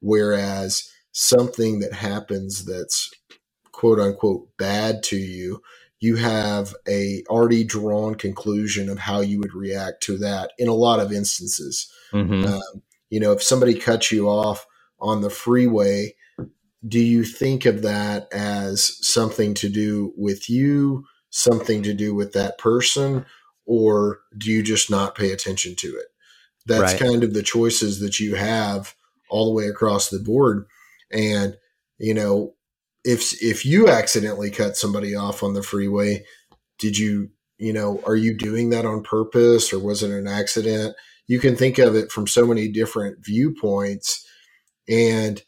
Whereas 0.00 0.90
something 1.12 1.80
that 1.80 1.92
happens 1.92 2.64
that's 2.64 3.10
quote 3.70 4.00
unquote 4.00 4.48
bad 4.56 5.02
to 5.04 5.16
you, 5.16 5.62
you 6.00 6.16
have 6.16 6.74
a 6.88 7.22
already 7.28 7.62
drawn 7.62 8.16
conclusion 8.16 8.88
of 8.88 8.98
how 8.98 9.20
you 9.20 9.38
would 9.38 9.54
react 9.54 10.02
to 10.02 10.18
that 10.18 10.52
in 10.58 10.66
a 10.66 10.74
lot 10.74 10.98
of 10.98 11.12
instances. 11.12 11.88
Mm-hmm. 12.12 12.44
Um, 12.44 12.82
you 13.08 13.20
know, 13.20 13.32
if 13.32 13.42
somebody 13.42 13.74
cuts 13.74 14.10
you 14.10 14.28
off 14.28 14.66
on 14.98 15.20
the 15.20 15.30
freeway, 15.30 16.14
do 16.86 16.98
you 16.98 17.24
think 17.24 17.64
of 17.64 17.82
that 17.82 18.32
as 18.32 18.98
something 19.06 19.54
to 19.54 19.68
do 19.68 20.12
with 20.16 20.50
you, 20.50 21.04
something 21.30 21.82
to 21.84 21.94
do 21.94 22.14
with 22.14 22.32
that 22.32 22.58
person, 22.58 23.24
or 23.64 24.20
do 24.36 24.50
you 24.50 24.62
just 24.62 24.90
not 24.90 25.14
pay 25.14 25.30
attention 25.30 25.76
to 25.76 25.88
it? 25.88 26.06
That's 26.66 26.92
right. 26.92 27.00
kind 27.00 27.24
of 27.24 27.34
the 27.34 27.42
choices 27.42 28.00
that 28.00 28.20
you 28.20 28.34
have 28.34 28.94
all 29.30 29.46
the 29.46 29.52
way 29.52 29.66
across 29.66 30.10
the 30.10 30.18
board. 30.18 30.66
And, 31.10 31.56
you 31.98 32.14
know, 32.14 32.54
if 33.04 33.42
if 33.42 33.64
you 33.64 33.88
accidentally 33.88 34.50
cut 34.50 34.76
somebody 34.76 35.14
off 35.14 35.42
on 35.42 35.54
the 35.54 35.62
freeway, 35.62 36.24
did 36.78 36.98
you, 36.98 37.30
you 37.58 37.72
know, 37.72 38.00
are 38.06 38.16
you 38.16 38.36
doing 38.36 38.70
that 38.70 38.86
on 38.86 39.02
purpose 39.02 39.72
or 39.72 39.78
was 39.78 40.02
it 40.02 40.10
an 40.10 40.26
accident? 40.26 40.94
You 41.26 41.38
can 41.38 41.56
think 41.56 41.78
of 41.78 41.94
it 41.94 42.10
from 42.10 42.26
so 42.26 42.46
many 42.46 42.68
different 42.68 43.24
viewpoints 43.24 44.26
and 44.88 45.42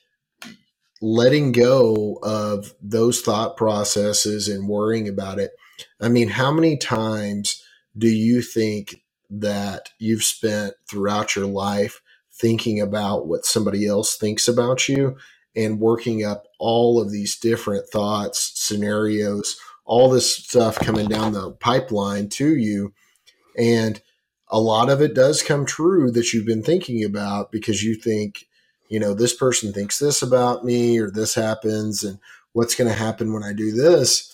letting 1.00 1.52
go 1.52 2.18
of 2.22 2.74
those 2.80 3.20
thought 3.20 3.56
processes 3.56 4.48
and 4.48 4.68
worrying 4.68 5.08
about 5.08 5.38
it. 5.38 5.52
I 6.00 6.08
mean, 6.08 6.28
how 6.28 6.52
many 6.52 6.76
times 6.76 7.62
do 7.96 8.08
you 8.08 8.42
think 8.42 9.02
that 9.30 9.90
you've 9.98 10.22
spent 10.22 10.74
throughout 10.88 11.34
your 11.34 11.46
life 11.46 12.00
thinking 12.32 12.80
about 12.80 13.26
what 13.26 13.44
somebody 13.44 13.86
else 13.86 14.16
thinks 14.16 14.48
about 14.48 14.88
you 14.88 15.16
and 15.56 15.80
working 15.80 16.24
up 16.24 16.46
all 16.58 17.00
of 17.00 17.12
these 17.12 17.38
different 17.38 17.88
thoughts, 17.88 18.52
scenarios, 18.54 19.56
all 19.84 20.08
this 20.08 20.36
stuff 20.36 20.78
coming 20.78 21.08
down 21.08 21.32
the 21.32 21.52
pipeline 21.52 22.28
to 22.28 22.56
you. 22.56 22.92
And 23.56 24.00
a 24.48 24.60
lot 24.60 24.90
of 24.90 25.00
it 25.00 25.14
does 25.14 25.42
come 25.42 25.64
true 25.64 26.10
that 26.10 26.32
you've 26.32 26.46
been 26.46 26.62
thinking 26.62 27.04
about 27.04 27.52
because 27.52 27.82
you 27.82 27.94
think, 27.94 28.46
you 28.94 29.00
know, 29.00 29.12
this 29.12 29.34
person 29.34 29.72
thinks 29.72 29.98
this 29.98 30.22
about 30.22 30.64
me 30.64 31.00
or 31.00 31.10
this 31.10 31.34
happens 31.34 32.04
and 32.04 32.20
what's 32.52 32.76
going 32.76 32.88
to 32.88 32.96
happen 32.96 33.32
when 33.32 33.42
I 33.42 33.52
do 33.52 33.72
this. 33.72 34.32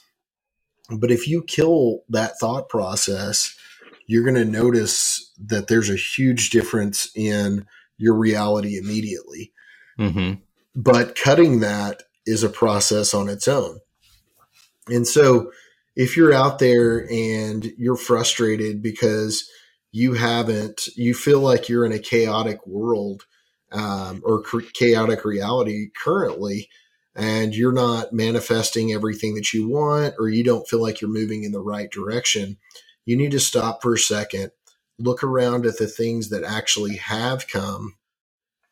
But 0.91 1.11
if 1.11 1.27
you 1.27 1.43
kill 1.43 2.01
that 2.11 2.39
thought 2.39 2.69
process, 2.69 3.57
you're 4.07 4.23
going 4.23 4.35
to 4.35 4.45
notice 4.45 5.33
that 5.47 5.69
there's 5.69 5.89
a 5.89 5.97
huge 5.97 6.51
difference 6.51 7.11
in 7.17 7.67
your 7.97 8.13
reality 8.13 8.77
immediately. 8.77 9.51
Mm-hmm. 9.99 10.43
But 10.75 11.17
cutting 11.17 11.61
that 11.61 12.03
is 12.27 12.43
a 12.43 12.51
process 12.51 13.15
on 13.15 13.31
its 13.31 13.49
own. 13.49 13.81
And 14.89 15.09
so 15.09 15.53
if 15.97 16.19
you're 16.19 16.35
out 16.35 16.59
there 16.59 17.11
and 17.11 17.65
you're 17.79 17.97
frustrated 17.97 18.83
because 18.83 19.49
you 19.91 20.13
haven't, 20.13 20.87
you 20.97 21.15
feel 21.15 21.41
like 21.41 21.71
you're 21.71 21.87
in 21.87 21.93
a 21.93 21.99
chaotic 21.99 22.67
world 22.67 23.25
um, 23.73 24.23
or 24.25 24.43
chaotic 24.75 25.25
reality 25.25 25.89
currently, 26.03 26.69
and 27.15 27.55
you're 27.55 27.73
not 27.73 28.13
manifesting 28.13 28.93
everything 28.93 29.35
that 29.35 29.53
you 29.53 29.69
want, 29.69 30.15
or 30.19 30.29
you 30.29 30.45
don't 30.45 30.69
feel 30.69 30.83
like 30.83 31.01
you're 31.01 31.11
moving 31.11 31.45
in 31.45 31.53
the 31.53 31.61
right 31.63 31.91
direction, 31.91 32.59
you 33.05 33.17
need 33.17 33.33
to 33.33 33.41
stop 33.41 33.83
for 33.83 33.95
a 33.95 33.99
second, 33.99 34.53
look 34.99 35.23
around 35.25 35.67
at 35.67 35.79
the 35.79 35.89
things 35.89 36.31
that 36.31 36.45
actually 36.45 36.97
have 36.97 37.49
come, 37.49 37.97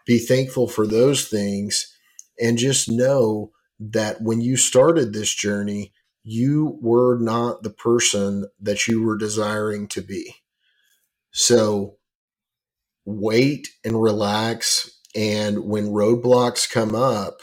be 0.07 0.19
thankful 0.19 0.69
for 0.69 0.87
those 0.87 1.29
things, 1.29 1.95
and 2.41 2.59
just 2.59 2.91
know 2.91 3.53
that 3.81 4.23
when 4.23 4.41
you 4.41 4.57
started 4.57 5.13
this 5.13 5.35
journey, 5.35 5.93
you 6.25 6.79
were 6.83 7.19
not 7.21 7.63
the 7.63 7.71
person 7.71 8.47
that 8.61 8.89
you 8.89 9.03
were 9.03 9.19
desiring 9.19 9.89
to 9.89 10.03
be. 10.03 10.35
So 11.33 11.98
wait 13.09 13.69
and 13.85 14.03
relax. 14.03 14.91
And 15.17 15.67
when 15.67 15.89
roadblocks 15.89 16.71
come 16.71 16.95
up, 16.95 17.39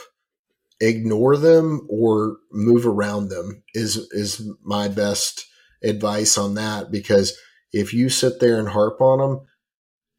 ignore 0.80 1.38
them 1.38 1.88
or 1.90 2.38
move 2.52 2.86
around 2.86 3.30
them 3.30 3.64
is 3.74 3.98
is 4.12 4.48
my 4.64 4.88
best 4.88 5.46
advice 5.84 6.38
on 6.38 6.56
that 6.56 6.92
because 6.92 7.38
if 7.74 7.94
you 7.94 8.10
sit 8.10 8.40
there 8.40 8.60
and 8.60 8.70
harp 8.70 9.02
on 9.02 9.20
them, 9.20 9.48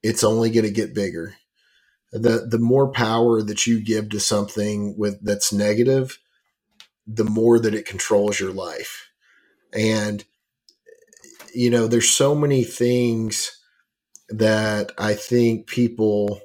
it's 0.02 0.24
only 0.24 0.50
going 0.50 0.66
to 0.66 0.72
get 0.72 0.94
bigger. 0.94 1.34
The 2.12 2.46
the 2.50 2.58
more 2.60 2.90
power 2.92 3.42
that 3.42 3.66
you 3.66 3.82
give 3.84 4.10
to 4.10 4.20
something 4.20 4.96
with 4.98 5.24
that's 5.24 5.52
negative, 5.52 6.18
the 7.06 7.24
more 7.24 7.58
that 7.60 7.74
it 7.74 7.86
controls 7.86 8.40
your 8.40 8.52
life. 8.52 9.10
And 9.74 10.24
you 11.54 11.70
know, 11.70 11.88
there's 11.88 12.10
so 12.10 12.34
many 12.34 12.64
things 12.64 13.55
that 14.28 14.92
I 14.98 15.14
think 15.14 15.66
people 15.66 16.40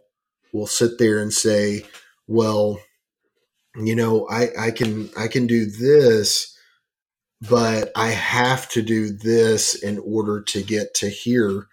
will 0.54 0.68
sit 0.68 0.98
there 0.98 1.20
and 1.20 1.34
say, 1.34 1.86
well, 2.28 2.80
you 3.76 3.96
know, 3.96 4.28
I, 4.30 4.50
I 4.60 4.72
can 4.72 5.10
I 5.18 5.28
can 5.28 5.48
do 5.48 5.66
this, 5.66 6.58
but 7.50 7.92
I 7.96 8.10
have 8.10 8.70
to 8.70 8.82
do 8.82 9.12
this 9.12 9.76
in 9.76 10.00
order 10.00 10.42
to 10.42 10.62
get 10.62 10.94
to 10.96 11.10
here. 11.10 11.68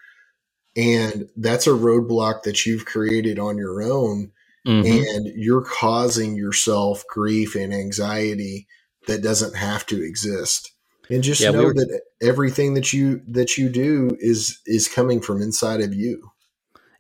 And 0.76 1.28
that's 1.36 1.66
a 1.66 1.70
roadblock 1.70 2.44
that 2.44 2.64
you've 2.64 2.84
created 2.84 3.38
on 3.38 3.58
your 3.58 3.82
own. 3.82 4.32
Mm-hmm. 4.66 4.86
And 4.86 5.26
you're 5.34 5.64
causing 5.64 6.36
yourself 6.36 7.04
grief 7.08 7.54
and 7.54 7.72
anxiety 7.72 8.66
that 9.06 9.22
doesn't 9.22 9.56
have 9.56 9.86
to 9.86 10.04
exist. 10.04 10.72
And 11.10 11.22
just 11.22 11.40
yeah, 11.40 11.50
know 11.50 11.60
we 11.60 11.64
were, 11.66 11.74
that 11.74 12.02
everything 12.20 12.74
that 12.74 12.92
you 12.92 13.22
that 13.28 13.56
you 13.56 13.68
do 13.68 14.16
is 14.20 14.60
is 14.66 14.88
coming 14.88 15.20
from 15.20 15.40
inside 15.40 15.80
of 15.80 15.94
you. 15.94 16.30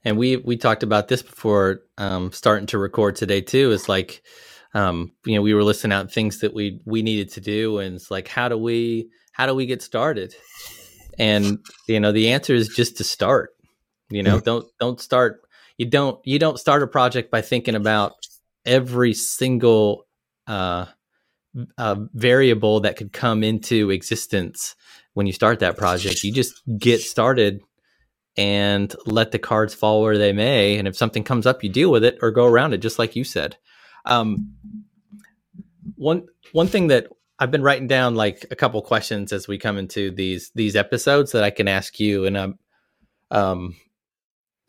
And 0.04 0.16
we 0.16 0.36
we 0.36 0.56
talked 0.56 0.82
about 0.82 1.08
this 1.08 1.22
before 1.22 1.80
um, 1.98 2.32
starting 2.32 2.66
to 2.68 2.78
record 2.78 3.16
today 3.16 3.40
too. 3.40 3.72
Is 3.72 3.88
like 3.88 4.22
um, 4.74 5.12
you 5.24 5.34
know, 5.34 5.42
we 5.42 5.54
were 5.54 5.64
listing 5.64 5.92
out 5.92 6.12
things 6.12 6.40
that 6.40 6.54
we 6.54 6.80
we 6.84 7.02
needed 7.02 7.30
to 7.32 7.40
do, 7.40 7.78
and 7.78 7.96
it's 7.96 8.10
like, 8.10 8.28
how 8.28 8.48
do 8.48 8.58
we 8.58 9.10
how 9.32 9.46
do 9.46 9.54
we 9.54 9.66
get 9.66 9.82
started? 9.82 10.34
And 11.18 11.58
you 11.86 12.00
know, 12.00 12.12
the 12.12 12.30
answer 12.30 12.54
is 12.54 12.68
just 12.68 12.98
to 12.98 13.04
start. 13.04 13.50
You 14.10 14.22
know, 14.22 14.36
mm-hmm. 14.36 14.44
don't 14.44 14.66
don't 14.78 15.00
start. 15.00 15.40
You 15.78 15.86
don't 15.86 16.20
you 16.24 16.38
don't 16.38 16.58
start 16.58 16.82
a 16.82 16.86
project 16.86 17.30
by 17.30 17.40
thinking 17.40 17.74
about 17.74 18.12
every 18.64 19.14
single 19.14 20.06
uh, 20.46 20.86
uh, 21.76 21.96
variable 22.14 22.80
that 22.80 22.96
could 22.96 23.12
come 23.12 23.42
into 23.42 23.90
existence 23.90 24.74
when 25.14 25.26
you 25.26 25.32
start 25.32 25.60
that 25.60 25.76
project. 25.76 26.22
You 26.22 26.32
just 26.32 26.60
get 26.78 27.00
started 27.00 27.60
and 28.36 28.94
let 29.04 29.32
the 29.32 29.38
cards 29.38 29.74
fall 29.74 30.02
where 30.02 30.16
they 30.16 30.32
may. 30.32 30.78
And 30.78 30.86
if 30.86 30.96
something 30.96 31.24
comes 31.24 31.46
up, 31.46 31.64
you 31.64 31.70
deal 31.70 31.90
with 31.90 32.04
it 32.04 32.18
or 32.22 32.30
go 32.30 32.46
around 32.46 32.72
it, 32.72 32.78
just 32.78 32.98
like 32.98 33.16
you 33.16 33.24
said. 33.24 33.56
Um, 34.04 34.54
one 35.96 36.26
one 36.52 36.68
thing 36.68 36.86
that 36.88 37.08
I've 37.40 37.50
been 37.50 37.62
writing 37.62 37.88
down 37.88 38.14
like 38.14 38.46
a 38.50 38.56
couple 38.56 38.80
questions 38.82 39.32
as 39.32 39.48
we 39.48 39.58
come 39.58 39.76
into 39.76 40.12
these 40.12 40.52
these 40.54 40.76
episodes 40.76 41.32
that 41.32 41.42
I 41.42 41.50
can 41.50 41.66
ask 41.66 41.98
you, 41.98 42.26
and 42.26 42.36
um, 42.36 42.58
um, 43.32 43.76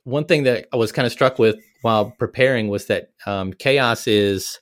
one 0.03 0.25
thing 0.25 0.43
that 0.43 0.67
I 0.73 0.77
was 0.77 0.91
kind 0.91 1.05
of 1.05 1.11
struck 1.11 1.37
with 1.37 1.57
while 1.81 2.11
preparing 2.17 2.69
was 2.69 2.87
that 2.87 3.09
um, 3.27 3.53
chaos 3.53 4.07
is 4.07 4.59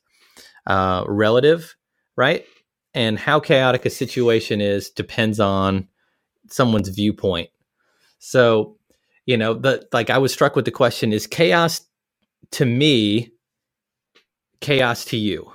uh, 0.67 1.05
relative, 1.07 1.76
right? 2.17 2.45
And 2.93 3.17
how 3.17 3.39
chaotic 3.39 3.85
a 3.85 3.89
situation 3.89 4.59
is 4.59 4.89
depends 4.89 5.39
on 5.39 5.87
someone's 6.49 6.89
viewpoint. 6.89 7.49
So, 8.19 8.77
you 9.25 9.37
know, 9.37 9.53
the 9.53 9.87
like 9.93 10.09
I 10.09 10.17
was 10.17 10.33
struck 10.33 10.55
with 10.55 10.65
the 10.65 10.71
question: 10.71 11.13
Is 11.13 11.27
chaos 11.27 11.81
to 12.51 12.65
me 12.65 13.31
chaos 14.59 15.05
to 15.05 15.17
you? 15.17 15.51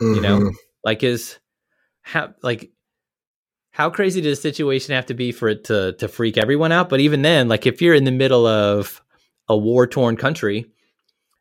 Mm-hmm. 0.00 0.14
You 0.14 0.20
know, 0.20 0.38
mm-hmm. 0.38 0.56
like 0.84 1.02
is 1.02 1.38
how 2.02 2.34
like 2.42 2.70
how 3.70 3.88
crazy 3.88 4.20
does 4.20 4.38
a 4.38 4.42
situation 4.42 4.94
have 4.94 5.06
to 5.06 5.14
be 5.14 5.32
for 5.32 5.48
it 5.48 5.64
to 5.64 5.94
to 5.94 6.08
freak 6.08 6.36
everyone 6.36 6.72
out? 6.72 6.88
But 6.88 7.00
even 7.00 7.22
then, 7.22 7.48
like 7.48 7.66
if 7.66 7.80
you're 7.80 7.94
in 7.94 8.04
the 8.04 8.10
middle 8.10 8.46
of 8.46 9.00
a 9.48 9.56
war 9.56 9.86
torn 9.86 10.16
country, 10.16 10.66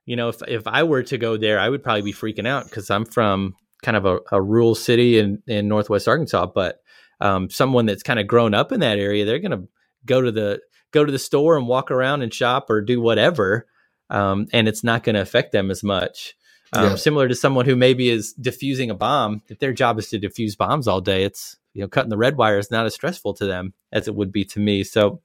you 0.06 0.16
know, 0.16 0.30
if 0.30 0.42
if 0.48 0.68
I 0.68 0.84
were 0.84 1.04
to 1.04 1.18
go 1.18 1.38
there, 1.38 1.60
I 1.60 1.70
would 1.70 1.84
probably 1.84 2.04
be 2.04 2.14
freaking 2.14 2.48
out 2.48 2.66
because 2.66 2.90
I'm 2.90 3.06
from 3.06 3.56
kind 3.82 3.98
of 3.98 4.06
a, 4.06 4.20
a, 4.32 4.42
rural 4.42 4.76
city 4.76 5.20
in 5.20 5.42
in 5.48 5.68
Northwest 5.68 6.08
Arkansas. 6.08 6.48
But 6.48 6.82
um, 7.22 7.50
someone 7.50 7.86
that's 7.86 8.04
kind 8.04 8.20
of 8.20 8.28
grown 8.28 8.54
up 8.54 8.72
in 8.72 8.80
that 8.82 9.00
area, 9.00 9.26
they're 9.26 9.40
going 9.40 9.52
to 9.52 9.68
go 10.06 10.22
to 10.22 10.32
the 10.32 10.62
go 10.92 11.06
to 11.06 11.12
the 11.12 11.20
store 11.20 11.58
and 11.58 11.68
walk 11.68 11.92
around 11.92 12.22
and 12.22 12.34
shop 12.34 12.70
or 12.70 12.82
do 12.82 13.02
whatever, 13.02 13.68
um, 14.10 14.48
and 14.54 14.68
it's 14.68 14.84
not 14.84 15.04
going 15.04 15.16
to 15.16 15.22
affect 15.22 15.52
them 15.52 15.72
as 15.72 15.84
much. 15.84 16.36
Um, 16.74 16.92
yeah. 16.92 16.96
Similar 16.96 17.28
to 17.28 17.36
someone 17.36 17.66
who 17.66 17.76
maybe 17.76 18.10
is 18.10 18.34
diffusing 18.34 18.92
a 18.92 18.96
bomb, 18.96 19.42
if 19.48 19.60
their 19.60 19.74
job 19.74 19.98
is 19.98 20.10
to 20.10 20.20
diffuse 20.20 20.56
bombs 20.56 20.88
all 20.88 21.02
day, 21.02 21.24
it's 21.24 21.58
you 21.74 21.82
know 21.82 21.88
cutting 21.88 22.10
the 22.10 22.18
red 22.18 22.38
wire 22.38 22.58
is 22.58 22.72
not 22.72 22.86
as 22.86 22.94
stressful 22.94 23.34
to 23.36 23.46
them 23.46 23.74
as 23.92 24.08
it 24.08 24.16
would 24.16 24.32
be 24.32 24.46
to 24.46 24.60
me. 24.60 24.84
So 24.84 25.22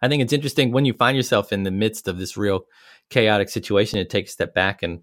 I 0.00 0.08
think 0.08 0.22
it's 0.22 0.32
interesting 0.32 0.72
when 0.72 0.84
you 0.84 0.92
find 0.92 1.16
yourself 1.16 1.52
in 1.52 1.62
the 1.62 1.70
midst 1.70 2.08
of 2.08 2.18
this 2.18 2.36
real 2.36 2.66
chaotic 3.10 3.48
situation 3.48 3.98
to 3.98 4.04
take 4.04 4.26
a 4.26 4.30
step 4.30 4.54
back 4.54 4.82
and 4.82 5.02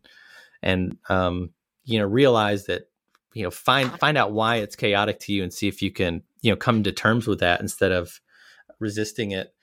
and 0.61 0.97
um, 1.07 1.51
you 1.89 1.97
know 1.97 2.05
realize 2.05 2.65
that 2.65 2.89
you 3.33 3.43
know 3.43 3.51
find 3.51 3.91
find 3.99 4.17
out 4.17 4.31
why 4.31 4.57
it's 4.57 4.75
chaotic 4.75 5.19
to 5.21 5.33
you 5.33 5.43
and 5.43 5.51
see 5.51 5.67
if 5.67 5.81
you 5.81 5.91
can 5.91 6.21
you 6.41 6.51
know 6.51 6.55
come 6.55 6.83
to 6.83 6.91
terms 6.91 7.27
with 7.27 7.39
that 7.39 7.61
instead 7.61 7.91
of 7.91 8.21
resisting 8.79 9.31
it. 9.31 9.53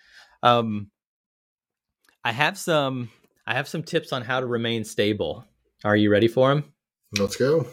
Um, 0.43 0.91
I 2.25 2.33
have 2.33 2.59
some 2.59 3.11
I 3.47 3.55
have 3.55 3.69
some 3.69 3.83
tips 3.83 4.13
on 4.13 4.23
how 4.23 4.41
to 4.41 4.47
remain 4.47 4.85
stable. 4.85 5.45
Are 5.85 5.97
you 5.97 6.11
ready 6.11 6.27
for 6.27 6.49
them? 6.49 6.73
Let's 7.17 7.37
go. 7.37 7.67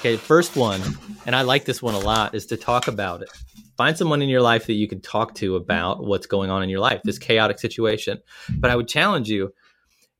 Okay, 0.00 0.16
first 0.16 0.54
one, 0.54 0.80
and 1.26 1.34
I 1.34 1.42
like 1.42 1.64
this 1.64 1.82
one 1.82 1.94
a 1.94 1.98
lot, 1.98 2.34
is 2.34 2.46
to 2.46 2.56
talk 2.56 2.86
about 2.86 3.22
it. 3.22 3.30
Find 3.76 3.96
someone 3.96 4.22
in 4.22 4.28
your 4.28 4.42
life 4.42 4.66
that 4.66 4.74
you 4.74 4.86
can 4.86 5.00
talk 5.00 5.34
to 5.36 5.56
about 5.56 6.04
what's 6.04 6.26
going 6.26 6.50
on 6.50 6.62
in 6.62 6.68
your 6.68 6.78
life, 6.78 7.00
this 7.02 7.18
chaotic 7.18 7.58
situation. 7.58 8.18
But 8.58 8.70
I 8.70 8.76
would 8.76 8.86
challenge 8.86 9.28
you 9.28 9.52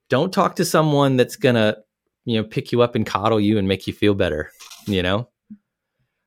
don't 0.09 0.33
talk 0.33 0.57
to 0.57 0.65
someone 0.65 1.17
that's 1.17 1.37
going 1.37 1.55
to, 1.55 1.79
you 2.28 2.37
know, 2.37 2.44
pick 2.44 2.73
you 2.73 2.82
up 2.82 2.94
and 2.94 3.06
coddle 3.06 3.40
you 3.40 3.56
and 3.56 3.66
make 3.66 3.87
you 3.87 3.94
feel 3.94 4.14
better, 4.14 4.50
you 4.87 5.02
know? 5.02 5.28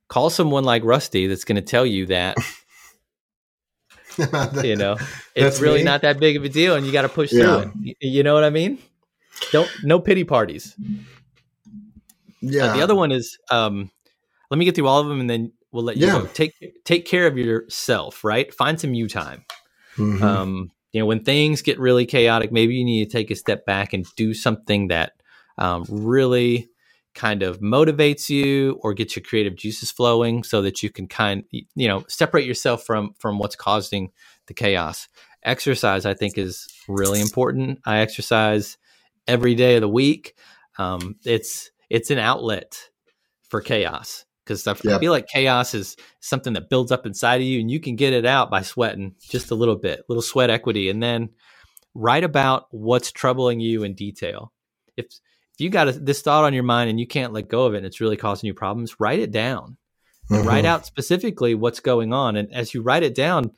Call 0.07 0.31
someone 0.31 0.63
like 0.63 0.83
Rusty 0.83 1.27
that's 1.27 1.43
going 1.43 1.57
to 1.57 1.61
tell 1.61 1.85
you 1.85 2.07
that 2.07 2.37
you 4.63 4.75
know, 4.75 4.97
it's 5.35 5.61
really 5.61 5.79
me. 5.79 5.83
not 5.83 6.01
that 6.01 6.19
big 6.19 6.35
of 6.35 6.43
a 6.43 6.49
deal 6.49 6.75
and 6.75 6.87
you 6.87 6.91
got 6.91 7.03
to 7.03 7.09
push 7.09 7.31
yeah. 7.31 7.61
through 7.61 7.71
it. 7.85 7.97
You 8.01 8.23
know 8.23 8.33
what 8.33 8.43
I 8.43 8.49
mean? 8.49 8.79
Don't 9.51 9.69
no 9.83 9.99
pity 9.99 10.23
parties. 10.23 10.75
Yeah. 12.41 12.65
Uh, 12.65 12.75
the 12.75 12.81
other 12.81 12.95
one 12.95 13.11
is 13.11 13.37
um, 13.51 13.91
let 14.49 14.57
me 14.57 14.65
get 14.65 14.75
through 14.75 14.87
all 14.87 15.01
of 15.01 15.07
them 15.07 15.19
and 15.19 15.29
then 15.29 15.53
we'll 15.71 15.83
let 15.83 15.97
you 15.97 16.07
yeah. 16.07 16.13
go. 16.13 16.25
Take 16.25 16.83
take 16.83 17.05
care 17.05 17.27
of 17.27 17.37
yourself, 17.37 18.23
right? 18.23 18.51
Find 18.51 18.81
some 18.81 18.95
you 18.95 19.07
time. 19.07 19.45
Mm-hmm. 19.97 20.23
Um, 20.23 20.71
you 20.93 20.99
know, 20.99 21.05
when 21.05 21.23
things 21.23 21.61
get 21.61 21.79
really 21.79 22.07
chaotic, 22.07 22.51
maybe 22.51 22.75
you 22.75 22.83
need 22.83 23.05
to 23.05 23.11
take 23.11 23.29
a 23.29 23.35
step 23.35 23.65
back 23.65 23.93
and 23.93 24.05
do 24.15 24.33
something 24.33 24.87
that 24.87 25.13
um, 25.57 25.85
really 25.89 26.69
kind 27.13 27.43
of 27.43 27.59
motivates 27.59 28.29
you 28.29 28.79
or 28.81 28.93
gets 28.93 29.15
your 29.15 29.23
creative 29.23 29.55
juices 29.55 29.91
flowing 29.91 30.43
so 30.43 30.61
that 30.61 30.81
you 30.81 30.89
can 30.89 31.07
kind 31.07 31.43
you 31.51 31.87
know 31.87 32.05
separate 32.07 32.45
yourself 32.45 32.85
from 32.85 33.13
from 33.19 33.37
what's 33.37 33.55
causing 33.55 34.09
the 34.47 34.53
chaos 34.53 35.09
exercise 35.43 36.05
i 36.05 36.13
think 36.13 36.37
is 36.37 36.69
really 36.87 37.19
important 37.19 37.79
i 37.85 37.97
exercise 37.97 38.77
every 39.27 39.55
day 39.55 39.75
of 39.75 39.81
the 39.81 39.89
week 39.89 40.35
um, 40.77 41.17
it's 41.25 41.69
it's 41.89 42.11
an 42.11 42.17
outlet 42.17 42.89
for 43.49 43.59
chaos 43.59 44.25
because 44.45 44.65
I, 44.65 44.71
yep. 44.83 44.95
I 44.95 44.99
feel 44.99 45.11
like 45.11 45.27
chaos 45.27 45.73
is 45.73 45.97
something 46.19 46.53
that 46.53 46.69
builds 46.69 46.91
up 46.91 47.05
inside 47.05 47.41
of 47.41 47.47
you 47.47 47.59
and 47.59 47.69
you 47.69 47.79
can 47.79 47.95
get 47.95 48.13
it 48.13 48.25
out 48.25 48.49
by 48.49 48.61
sweating 48.61 49.15
just 49.21 49.51
a 49.51 49.55
little 49.55 49.75
bit, 49.75 50.03
little 50.09 50.21
sweat 50.21 50.49
equity, 50.49 50.89
and 50.89 51.01
then 51.01 51.29
write 51.93 52.23
about 52.23 52.67
what's 52.71 53.11
troubling 53.11 53.59
you 53.59 53.83
in 53.83 53.93
detail. 53.93 54.51
If 54.97 55.07
you 55.61 55.69
got 55.69 55.87
a, 55.87 55.91
this 55.93 56.21
thought 56.21 56.43
on 56.43 56.53
your 56.53 56.63
mind 56.63 56.89
and 56.89 56.99
you 56.99 57.07
can't 57.07 57.33
let 57.33 57.49
go 57.49 57.65
of 57.65 57.73
it 57.73 57.77
and 57.77 57.85
it's 57.85 58.01
really 58.01 58.17
causing 58.17 58.47
you 58.47 58.53
problems, 58.53 58.99
write 58.99 59.19
it 59.19 59.31
down 59.31 59.77
mm-hmm. 60.29 60.47
write 60.47 60.65
out 60.65 60.85
specifically 60.85 61.55
what's 61.55 61.79
going 61.79 62.13
on. 62.13 62.35
And 62.35 62.51
as 62.53 62.73
you 62.73 62.81
write 62.81 63.03
it 63.03 63.15
down, 63.15 63.51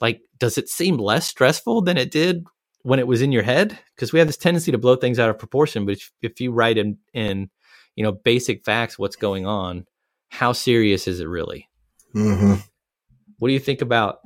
like, 0.00 0.22
does 0.38 0.58
it 0.58 0.68
seem 0.68 0.96
less 0.96 1.26
stressful 1.26 1.82
than 1.82 1.96
it 1.96 2.10
did 2.10 2.44
when 2.82 2.98
it 2.98 3.06
was 3.06 3.22
in 3.22 3.32
your 3.32 3.42
head? 3.42 3.78
Because 3.94 4.12
we 4.12 4.18
have 4.18 4.28
this 4.28 4.36
tendency 4.36 4.72
to 4.72 4.78
blow 4.78 4.96
things 4.96 5.18
out 5.18 5.30
of 5.30 5.38
proportion. 5.38 5.86
But 5.86 5.96
if, 5.96 6.12
if 6.22 6.40
you 6.40 6.52
write 6.52 6.78
in 6.78 6.98
in 7.12 7.50
you 7.96 8.04
know 8.04 8.12
basic 8.12 8.64
facts 8.64 8.98
what's 8.98 9.16
going 9.16 9.46
on 9.46 9.86
how 10.28 10.52
serious 10.52 11.08
is 11.08 11.18
it 11.18 11.26
really 11.26 11.68
mm-hmm. 12.14 12.54
what 13.38 13.48
do 13.48 13.54
you 13.54 13.60
think 13.60 13.80
about 13.80 14.20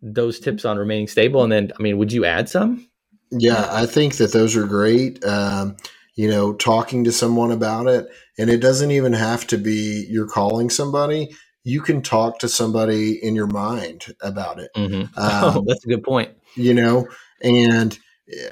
those 0.00 0.38
tips 0.38 0.64
on 0.64 0.78
remaining 0.78 1.08
stable 1.08 1.42
and 1.42 1.50
then 1.50 1.72
i 1.78 1.82
mean 1.82 1.98
would 1.98 2.12
you 2.12 2.24
add 2.24 2.48
some 2.48 2.88
yeah 3.32 3.68
i 3.72 3.84
think 3.84 4.16
that 4.16 4.32
those 4.32 4.56
are 4.56 4.66
great 4.66 5.22
um, 5.24 5.76
you 6.18 6.28
know 6.28 6.52
talking 6.52 7.04
to 7.04 7.12
someone 7.12 7.50
about 7.50 7.86
it 7.86 8.06
and 8.38 8.50
it 8.50 8.58
doesn't 8.58 8.90
even 8.90 9.12
have 9.12 9.46
to 9.46 9.56
be 9.56 10.06
you're 10.10 10.28
calling 10.28 10.68
somebody 10.68 11.28
you 11.64 11.80
can 11.80 12.02
talk 12.02 12.38
to 12.38 12.48
somebody 12.48 13.12
in 13.22 13.34
your 13.34 13.46
mind 13.46 14.14
about 14.20 14.58
it 14.58 14.70
mm-hmm. 14.76 15.02
um, 15.18 15.56
oh, 15.56 15.64
that's 15.66 15.84
a 15.84 15.88
good 15.88 16.02
point 16.02 16.30
you 16.54 16.74
know 16.74 17.06
and 17.42 17.98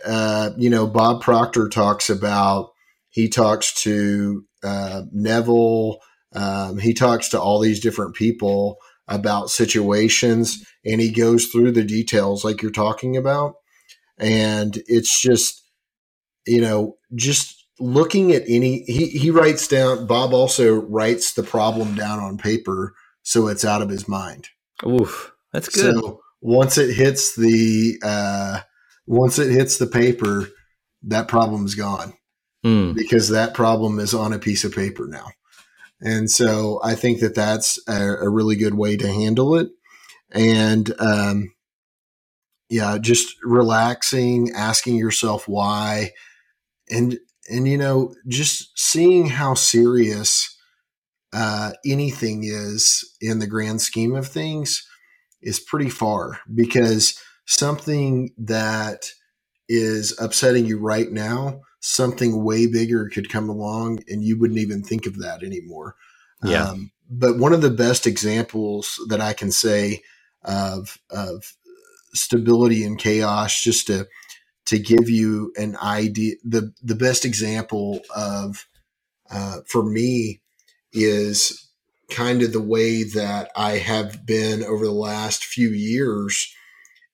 uh, 0.06 0.50
you 0.56 0.70
know 0.70 0.86
bob 0.86 1.20
proctor 1.20 1.68
talks 1.68 2.08
about 2.08 2.70
he 3.16 3.30
talks 3.30 3.72
to 3.82 4.44
uh, 4.62 5.02
Neville. 5.10 6.00
Um, 6.34 6.76
he 6.76 6.92
talks 6.92 7.30
to 7.30 7.40
all 7.40 7.60
these 7.60 7.80
different 7.80 8.14
people 8.14 8.76
about 9.08 9.48
situations 9.48 10.62
and 10.84 11.00
he 11.00 11.10
goes 11.10 11.46
through 11.46 11.72
the 11.72 11.84
details 11.84 12.44
like 12.44 12.60
you're 12.60 12.70
talking 12.70 13.16
about. 13.16 13.54
And 14.18 14.82
it's 14.86 15.18
just, 15.18 15.62
you 16.46 16.60
know, 16.60 16.96
just 17.14 17.55
looking 17.78 18.32
at 18.32 18.42
any, 18.48 18.82
he, 18.84 19.06
he 19.08 19.30
writes 19.30 19.68
down, 19.68 20.06
Bob 20.06 20.32
also 20.32 20.74
writes 20.74 21.32
the 21.34 21.42
problem 21.42 21.94
down 21.94 22.18
on 22.18 22.38
paper 22.38 22.94
so 23.22 23.48
it's 23.48 23.64
out 23.64 23.82
of 23.82 23.88
his 23.88 24.08
mind. 24.08 24.48
Oof, 24.86 25.32
that's 25.52 25.68
good. 25.68 25.94
So 25.94 26.20
once 26.40 26.78
it 26.78 26.94
hits 26.94 27.34
the, 27.34 27.98
uh, 28.02 28.60
once 29.06 29.38
it 29.38 29.50
hits 29.50 29.78
the 29.78 29.86
paper, 29.86 30.48
that 31.02 31.28
problem's 31.28 31.74
gone 31.74 32.14
mm. 32.64 32.94
because 32.94 33.28
that 33.30 33.54
problem 33.54 33.98
is 33.98 34.14
on 34.14 34.32
a 34.32 34.38
piece 34.38 34.64
of 34.64 34.74
paper 34.74 35.06
now. 35.06 35.26
And 36.00 36.30
so 36.30 36.80
I 36.84 36.94
think 36.94 37.20
that 37.20 37.34
that's 37.34 37.78
a, 37.88 38.16
a 38.16 38.28
really 38.28 38.56
good 38.56 38.74
way 38.74 38.96
to 38.96 39.08
handle 39.08 39.56
it. 39.56 39.68
And, 40.30 40.92
um, 41.00 41.52
yeah, 42.68 42.98
just 42.98 43.36
relaxing, 43.42 44.52
asking 44.54 44.96
yourself 44.96 45.46
why, 45.48 46.12
and, 46.90 47.18
and, 47.48 47.68
you 47.68 47.78
know, 47.78 48.14
just 48.28 48.78
seeing 48.78 49.26
how 49.26 49.54
serious, 49.54 50.56
uh, 51.32 51.72
anything 51.84 52.44
is 52.44 53.04
in 53.20 53.38
the 53.38 53.46
grand 53.46 53.80
scheme 53.80 54.14
of 54.14 54.26
things 54.26 54.86
is 55.42 55.60
pretty 55.60 55.90
far 55.90 56.40
because 56.54 57.20
something 57.44 58.30
that 58.38 59.10
is 59.68 60.16
upsetting 60.20 60.66
you 60.66 60.78
right 60.78 61.10
now 61.10 61.60
something 61.86 62.42
way 62.42 62.66
bigger 62.66 63.08
could 63.08 63.30
come 63.30 63.48
along 63.48 64.00
and 64.08 64.24
you 64.24 64.36
wouldn't 64.38 64.58
even 64.58 64.82
think 64.82 65.06
of 65.06 65.18
that 65.18 65.44
anymore. 65.44 65.94
Yeah. 66.42 66.70
Um, 66.70 66.90
but 67.08 67.38
one 67.38 67.52
of 67.52 67.62
the 67.62 67.70
best 67.70 68.08
examples 68.08 69.00
that 69.08 69.20
I 69.20 69.32
can 69.32 69.52
say 69.52 70.02
of, 70.42 70.98
of 71.10 71.54
stability 72.12 72.82
and 72.82 72.98
chaos, 72.98 73.62
just 73.62 73.86
to, 73.86 74.08
to 74.66 74.78
give 74.78 75.08
you 75.08 75.52
an 75.56 75.76
idea, 75.76 76.34
the, 76.44 76.72
the 76.82 76.94
best 76.94 77.24
example 77.24 78.00
of, 78.14 78.66
uh, 79.30 79.58
for 79.66 79.84
me 79.84 80.42
is 80.92 81.70
kind 82.10 82.42
of 82.42 82.52
the 82.52 82.62
way 82.62 83.02
that 83.02 83.50
I 83.56 83.78
have 83.78 84.26
been 84.26 84.62
over 84.62 84.84
the 84.84 84.92
last 84.92 85.44
few 85.44 85.70
years 85.70 86.54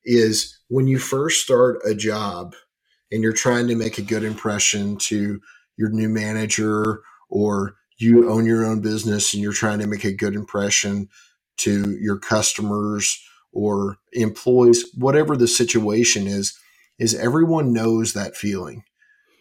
is 0.04 0.58
when 0.68 0.86
you 0.86 0.98
first 0.98 1.42
start 1.42 1.80
a 1.84 1.94
job, 1.94 2.54
and 3.12 3.22
you're 3.22 3.32
trying 3.32 3.68
to 3.68 3.76
make 3.76 3.98
a 3.98 4.02
good 4.02 4.24
impression 4.24 4.96
to 4.96 5.40
your 5.76 5.90
new 5.90 6.08
manager 6.08 7.02
or 7.28 7.76
you 7.98 8.28
own 8.30 8.46
your 8.46 8.64
own 8.64 8.80
business 8.80 9.34
and 9.34 9.42
you're 9.42 9.52
trying 9.52 9.78
to 9.78 9.86
make 9.86 10.04
a 10.04 10.12
good 10.12 10.34
impression 10.34 11.08
to 11.58 11.96
your 12.00 12.18
customers 12.18 13.22
or 13.52 13.98
employees, 14.14 14.84
whatever 14.96 15.36
the 15.36 15.46
situation 15.46 16.26
is, 16.26 16.58
is 16.98 17.14
everyone 17.14 17.72
knows 17.72 18.12
that 18.12 18.36
feeling. 18.36 18.84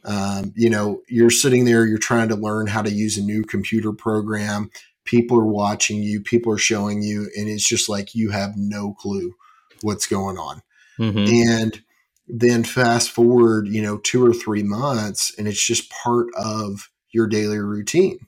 Um, 0.04 0.54
you 0.56 0.70
know, 0.70 1.02
you're 1.08 1.30
sitting 1.30 1.66
there, 1.66 1.86
you're 1.86 1.98
trying 1.98 2.30
to 2.30 2.36
learn 2.36 2.68
how 2.68 2.82
to 2.82 2.92
use 2.92 3.18
a 3.18 3.24
new 3.24 3.44
computer 3.44 3.92
program. 3.92 4.72
People 5.06 5.40
are 5.40 5.46
watching 5.46 6.02
you, 6.02 6.22
people 6.22 6.52
are 6.54 6.58
showing 6.58 7.04
you, 7.04 7.30
and 7.38 7.48
it's 7.48 7.68
just 7.68 7.88
like 7.90 8.16
you 8.16 8.32
have 8.32 8.54
no 8.56 8.94
clue 8.94 9.34
what's 9.82 10.08
going 10.08 10.38
on. 10.38 10.62
Mm-hmm. 11.00 11.50
And 11.50 11.82
then 12.28 12.64
fast 12.64 13.10
forward, 13.12 13.68
you 13.68 13.82
know, 13.82 13.98
two 13.98 14.26
or 14.26 14.34
three 14.34 14.64
months, 14.64 15.34
and 15.38 15.48
it's 15.48 15.64
just 15.64 15.92
part 15.92 16.28
of 16.36 16.90
your 17.12 17.28
daily 17.28 17.60
routine. 17.60 18.20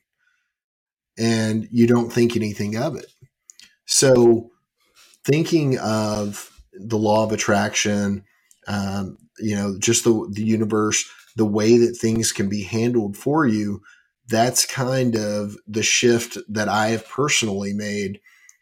And 1.18 1.68
you 1.72 1.88
don't 1.88 2.12
think 2.12 2.36
anything 2.36 2.76
of 2.76 2.96
it. 2.96 3.06
So 3.86 4.50
thinking 5.24 5.78
of 5.78 6.52
the 6.74 6.98
law 6.98 7.24
of 7.24 7.32
attraction, 7.32 8.26
um, 8.68 9.18
you 9.40 9.56
know, 9.56 9.78
just 9.80 10.04
the 10.04 10.30
the 10.32 10.44
universe, 10.44 11.10
the 11.36 11.46
way 11.46 11.78
that 11.78 11.98
things 11.98 12.32
can 12.32 12.50
be 12.50 12.64
handled 12.64 13.18
for 13.18 13.46
you. 13.46 13.82
That's 14.28 14.66
kind 14.66 15.16
of 15.16 15.58
the 15.68 15.84
shift 15.84 16.38
that 16.48 16.70
I 16.70 16.90
have 16.90 17.08
personally 17.08 17.74
made 17.74 18.20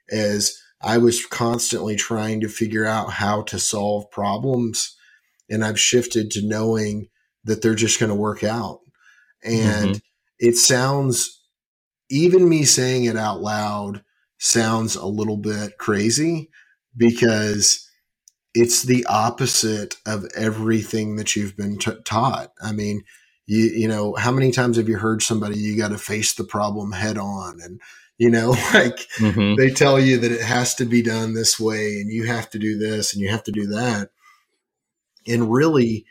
as 0.10 0.60
I 0.82 0.98
was 0.98 1.26
constantly 1.26 1.96
trying 1.96 2.42
to 2.42 2.50
figure 2.50 2.86
out 2.86 3.14
how 3.14 3.44
to 3.44 3.60
solve 3.60 4.10
problems. 4.10 4.98
And 5.50 5.64
I've 5.64 5.80
shifted 5.80 6.32
to 6.32 6.48
knowing 6.48 7.08
that 7.44 7.62
they're 7.62 7.76
just 7.76 8.00
going 8.00 8.10
to 8.10 8.16
work 8.16 8.44
out. 8.44 8.80
And 9.44 9.90
mm-hmm. 9.90 9.98
it 10.40 10.56
sounds, 10.58 11.42
even 12.10 12.50
me 12.50 12.64
saying 12.64 13.06
it 13.06 13.18
out 13.18 13.42
loud 13.42 14.04
sounds 14.40 14.96
a 14.96 15.06
little 15.06 15.38
bit 15.38 15.78
crazy 15.78 16.50
because 16.98 17.88
it's 18.54 18.84
the 18.84 19.06
opposite 19.06 19.96
of 20.06 20.26
everything 20.36 21.16
that 21.16 21.36
you've 21.36 21.56
been 21.56 21.78
t- 21.78 21.92
taught. 22.04 22.52
I 22.62 22.72
mean, 22.72 23.04
you 23.46 23.66
you 23.66 23.88
know, 23.88 24.16
how 24.16 24.32
many 24.32 24.52
times 24.52 24.78
have 24.78 24.90
you 24.90 24.98
heard 24.98 25.22
somebody 25.22 25.58
you 25.58 25.78
got 25.78 25.90
to 25.90 25.98
face 25.98 26.34
the 26.34 26.44
problem 26.44 26.92
head 26.92 27.18
on 27.18 27.60
and 27.62 27.82
you 28.18 28.30
know, 28.30 28.50
like 28.74 29.08
mm-hmm. 29.18 29.56
they 29.56 29.70
tell 29.70 30.00
you 30.00 30.18
that 30.20 30.32
it 30.32 30.42
has 30.42 30.76
to 30.76 30.86
be 30.86 31.02
done 31.02 31.34
this 31.34 31.60
way 31.60 32.00
and 32.02 32.12
you 32.12 32.26
have 32.26 32.50
to 32.52 32.60
do 32.60 32.78
this 32.78 33.14
and 33.14 33.22
you 33.22 33.30
have 33.30 33.44
to 33.44 33.52
do 33.52 33.68
that. 33.68 34.10
And 35.28 35.52
really 35.52 36.06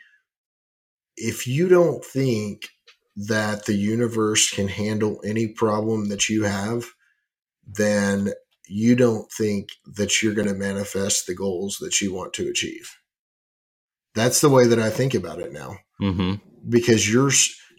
if 1.17 1.47
you 1.47 1.67
don't 1.67 2.03
think 2.03 2.69
that 3.15 3.65
the 3.65 3.75
universe 3.75 4.49
can 4.49 4.67
handle 4.67 5.21
any 5.23 5.47
problem 5.47 6.09
that 6.09 6.29
you 6.29 6.43
have, 6.43 6.85
then 7.67 8.31
you 8.71 8.95
don't 8.95 9.29
think 9.29 9.69
that 9.97 10.21
you're 10.21 10.33
going 10.33 10.47
to 10.47 10.53
manifest 10.53 11.27
the 11.27 11.35
goals 11.35 11.77
that 11.81 11.99
you 11.99 12.13
want 12.13 12.33
to 12.33 12.47
achieve. 12.47 12.97
That's 14.15 14.39
the 14.39 14.49
way 14.49 14.65
that 14.65 14.79
I 14.79 14.89
think 14.89 15.13
about 15.13 15.39
it 15.39 15.51
now. 15.51 15.77
Mm-hmm. 16.01 16.35
Because 16.69 17.11
you're 17.11 17.31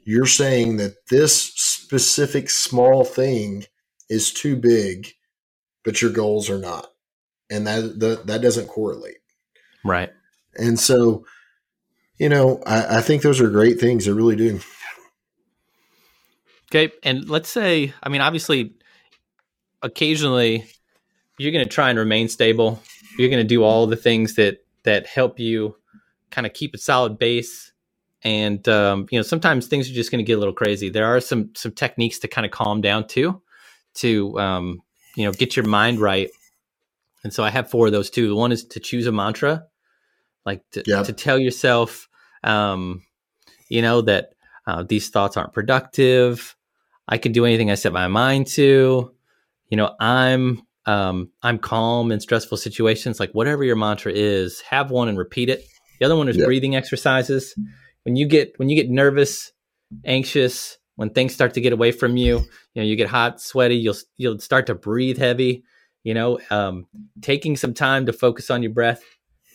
you're 0.04 0.26
saying 0.26 0.76
that 0.76 0.94
this 1.08 1.52
specific 1.54 2.50
small 2.50 3.04
thing 3.04 3.64
is 4.10 4.32
too 4.32 4.56
big, 4.56 5.08
but 5.82 6.02
your 6.02 6.10
goals 6.10 6.50
are 6.50 6.58
not, 6.58 6.88
and 7.50 7.66
that 7.66 7.98
that, 8.00 8.26
that 8.26 8.42
doesn't 8.42 8.68
correlate. 8.68 9.18
Right. 9.84 10.10
And 10.54 10.78
so, 10.78 11.24
you 12.18 12.28
know, 12.28 12.62
I, 12.66 12.98
I 12.98 13.00
think 13.00 13.22
those 13.22 13.40
are 13.40 13.48
great 13.48 13.80
things. 13.80 14.06
I 14.06 14.10
really 14.10 14.36
do. 14.36 14.60
Okay, 16.70 16.92
and 17.02 17.28
let's 17.28 17.48
say, 17.48 17.94
I 18.02 18.08
mean, 18.08 18.20
obviously, 18.20 18.74
occasionally 19.82 20.66
you're 21.42 21.52
going 21.52 21.64
to 21.64 21.70
try 21.70 21.90
and 21.90 21.98
remain 21.98 22.28
stable. 22.28 22.80
You're 23.18 23.28
going 23.28 23.42
to 23.42 23.48
do 23.48 23.62
all 23.62 23.86
the 23.86 23.96
things 23.96 24.34
that 24.36 24.64
that 24.84 25.06
help 25.06 25.38
you 25.38 25.76
kind 26.30 26.46
of 26.46 26.52
keep 26.52 26.74
a 26.74 26.78
solid 26.78 27.18
base. 27.18 27.72
And 28.24 28.66
um, 28.68 29.06
you 29.10 29.18
know, 29.18 29.22
sometimes 29.22 29.66
things 29.66 29.90
are 29.90 29.94
just 29.94 30.10
going 30.10 30.20
to 30.20 30.26
get 30.26 30.34
a 30.34 30.38
little 30.38 30.54
crazy. 30.54 30.88
There 30.88 31.06
are 31.06 31.20
some 31.20 31.50
some 31.54 31.72
techniques 31.72 32.20
to 32.20 32.28
kind 32.28 32.44
of 32.44 32.52
calm 32.52 32.80
down 32.80 33.08
too, 33.08 33.42
to 33.94 34.38
um, 34.38 34.82
you 35.16 35.24
know, 35.24 35.32
get 35.32 35.56
your 35.56 35.66
mind 35.66 36.00
right. 36.00 36.30
And 37.24 37.32
so 37.32 37.44
I 37.44 37.50
have 37.50 37.70
four 37.70 37.86
of 37.86 37.92
those 37.92 38.10
too. 38.10 38.34
One 38.34 38.52
is 38.52 38.64
to 38.66 38.80
choose 38.80 39.06
a 39.06 39.12
mantra, 39.12 39.66
like 40.46 40.62
to, 40.72 40.82
yep. 40.86 41.06
to 41.06 41.12
tell 41.12 41.38
yourself, 41.38 42.08
um, 42.42 43.02
you 43.68 43.82
know, 43.82 44.00
that 44.02 44.34
uh, 44.66 44.84
these 44.84 45.08
thoughts 45.08 45.36
aren't 45.36 45.52
productive. 45.52 46.56
I 47.08 47.18
can 47.18 47.32
do 47.32 47.44
anything 47.44 47.70
I 47.70 47.74
set 47.74 47.92
my 47.92 48.08
mind 48.08 48.46
to. 48.48 49.12
You 49.68 49.76
know, 49.76 49.94
I'm 49.98 50.62
um, 50.86 51.30
I'm 51.42 51.58
calm 51.58 52.10
in 52.10 52.20
stressful 52.20 52.58
situations. 52.58 53.20
Like 53.20 53.32
whatever 53.32 53.64
your 53.64 53.76
mantra 53.76 54.12
is, 54.12 54.60
have 54.62 54.90
one 54.90 55.08
and 55.08 55.18
repeat 55.18 55.48
it. 55.48 55.64
The 56.00 56.06
other 56.06 56.16
one 56.16 56.28
is 56.28 56.36
breathing 56.36 56.74
exercises. 56.74 57.54
When 58.04 58.16
you 58.16 58.26
get 58.26 58.54
when 58.56 58.68
you 58.68 58.74
get 58.74 58.90
nervous, 58.90 59.52
anxious, 60.04 60.78
when 60.96 61.10
things 61.10 61.32
start 61.32 61.54
to 61.54 61.60
get 61.60 61.72
away 61.72 61.92
from 61.92 62.16
you, 62.16 62.38
you 62.74 62.82
know 62.82 62.82
you 62.82 62.96
get 62.96 63.08
hot, 63.08 63.40
sweaty. 63.40 63.76
You'll 63.76 63.96
you'll 64.16 64.40
start 64.40 64.66
to 64.66 64.74
breathe 64.74 65.18
heavy. 65.18 65.64
You 66.02 66.14
know, 66.14 66.40
um, 66.50 66.86
taking 67.20 67.56
some 67.56 67.74
time 67.74 68.06
to 68.06 68.12
focus 68.12 68.50
on 68.50 68.62
your 68.62 68.72
breath, 68.72 69.02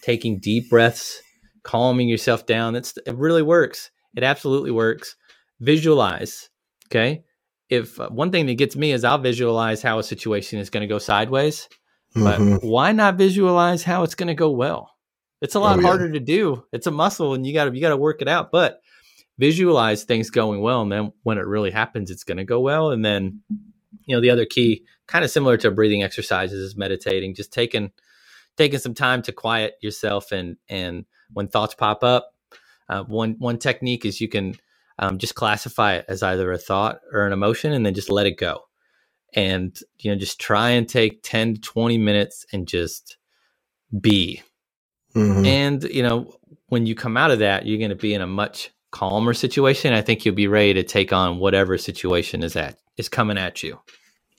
taking 0.01 0.39
deep 0.39 0.69
breaths, 0.69 1.21
calming 1.63 2.07
yourself 2.07 2.45
down. 2.45 2.75
It's 2.75 2.97
it 3.05 3.15
really 3.15 3.41
works. 3.41 3.91
It 4.15 4.23
absolutely 4.23 4.71
works. 4.71 5.17
Visualize. 5.59 6.49
Okay, 6.89 7.25
if 7.69 7.99
uh, 7.99 8.09
one 8.09 8.31
thing 8.31 8.45
that 8.47 8.57
gets 8.57 8.75
me 8.75 8.91
is 8.91 9.03
I'll 9.03 9.17
visualize 9.17 9.81
how 9.81 9.99
a 9.99 10.03
situation 10.03 10.59
is 10.59 10.69
going 10.69 10.81
to 10.81 10.87
go 10.87 10.99
sideways, 10.99 11.67
but 12.13 12.39
mm-hmm. 12.39 12.67
why 12.67 12.91
not 12.91 13.15
visualize 13.15 13.83
how 13.83 14.03
it's 14.03 14.15
going 14.15 14.27
to 14.27 14.33
go 14.33 14.49
well? 14.49 14.91
It's 15.41 15.55
a 15.55 15.59
lot 15.59 15.77
oh, 15.77 15.81
yeah. 15.81 15.87
harder 15.87 16.11
to 16.11 16.19
do. 16.19 16.63
It's 16.71 16.87
a 16.87 16.91
muscle, 16.91 17.33
and 17.33 17.45
you 17.45 17.53
got 17.53 17.65
to 17.65 17.75
you 17.75 17.81
got 17.81 17.89
to 17.89 17.97
work 17.97 18.21
it 18.21 18.27
out. 18.27 18.51
But 18.51 18.81
visualize 19.37 20.03
things 20.03 20.29
going 20.29 20.61
well, 20.61 20.81
and 20.81 20.91
then 20.91 21.11
when 21.23 21.37
it 21.37 21.45
really 21.45 21.71
happens, 21.71 22.09
it's 22.09 22.23
going 22.23 22.37
to 22.37 22.43
go 22.43 22.59
well. 22.59 22.91
And 22.91 23.05
then, 23.05 23.41
you 24.05 24.15
know, 24.15 24.21
the 24.21 24.31
other 24.31 24.45
key, 24.45 24.83
kind 25.05 25.23
of 25.23 25.29
similar 25.29 25.57
to 25.57 25.69
breathing 25.69 26.03
exercises, 26.03 26.59
is 26.59 26.75
meditating. 26.75 27.35
Just 27.35 27.53
taking 27.53 27.91
taking 28.55 28.79
some 28.79 28.95
time 28.95 29.21
to 29.23 29.31
quiet 29.31 29.75
yourself, 29.81 30.31
and 30.31 30.57
and 30.69 31.05
when 31.33 31.47
thoughts 31.47 31.75
pop 31.75 32.03
up, 32.03 32.33
uh, 32.89 33.03
one 33.03 33.35
one 33.37 33.59
technique 33.59 34.05
is 34.05 34.21
you 34.21 34.29
can 34.29 34.55
um, 34.99 35.17
just 35.17 35.35
classify 35.35 35.95
it 35.95 36.05
as 36.07 36.23
either 36.23 36.51
a 36.51 36.57
thought 36.57 36.99
or 37.11 37.25
an 37.25 37.33
emotion 37.33 37.71
and 37.71 37.85
then 37.85 37.93
just 37.93 38.09
let 38.09 38.27
it 38.27 38.37
go. 38.37 38.61
And 39.33 39.77
you 39.99 40.11
know 40.11 40.17
just 40.17 40.39
try 40.39 40.69
and 40.69 40.87
take 40.87 41.21
10 41.23 41.55
to 41.55 41.61
20 41.61 41.97
minutes 41.97 42.45
and 42.51 42.67
just 42.67 43.17
be. 43.99 44.41
Mm-hmm. 45.15 45.45
and 45.45 45.83
you 45.85 46.03
know 46.03 46.35
when 46.67 46.85
you 46.85 46.93
come 46.93 47.17
out 47.17 47.31
of 47.31 47.39
that 47.39 47.65
you're 47.65 47.79
going 47.79 47.89
to 47.89 47.95
be 47.95 48.13
in 48.13 48.21
a 48.21 48.27
much 48.27 48.71
calmer 48.91 49.33
situation. 49.33 49.93
I 49.93 50.01
think 50.01 50.25
you'll 50.25 50.35
be 50.35 50.47
ready 50.47 50.73
to 50.75 50.83
take 50.83 51.13
on 51.13 51.39
whatever 51.39 51.77
situation 51.77 52.43
is 52.43 52.55
at 52.55 52.77
is 52.97 53.09
coming 53.09 53.37
at 53.37 53.63
you. 53.63 53.79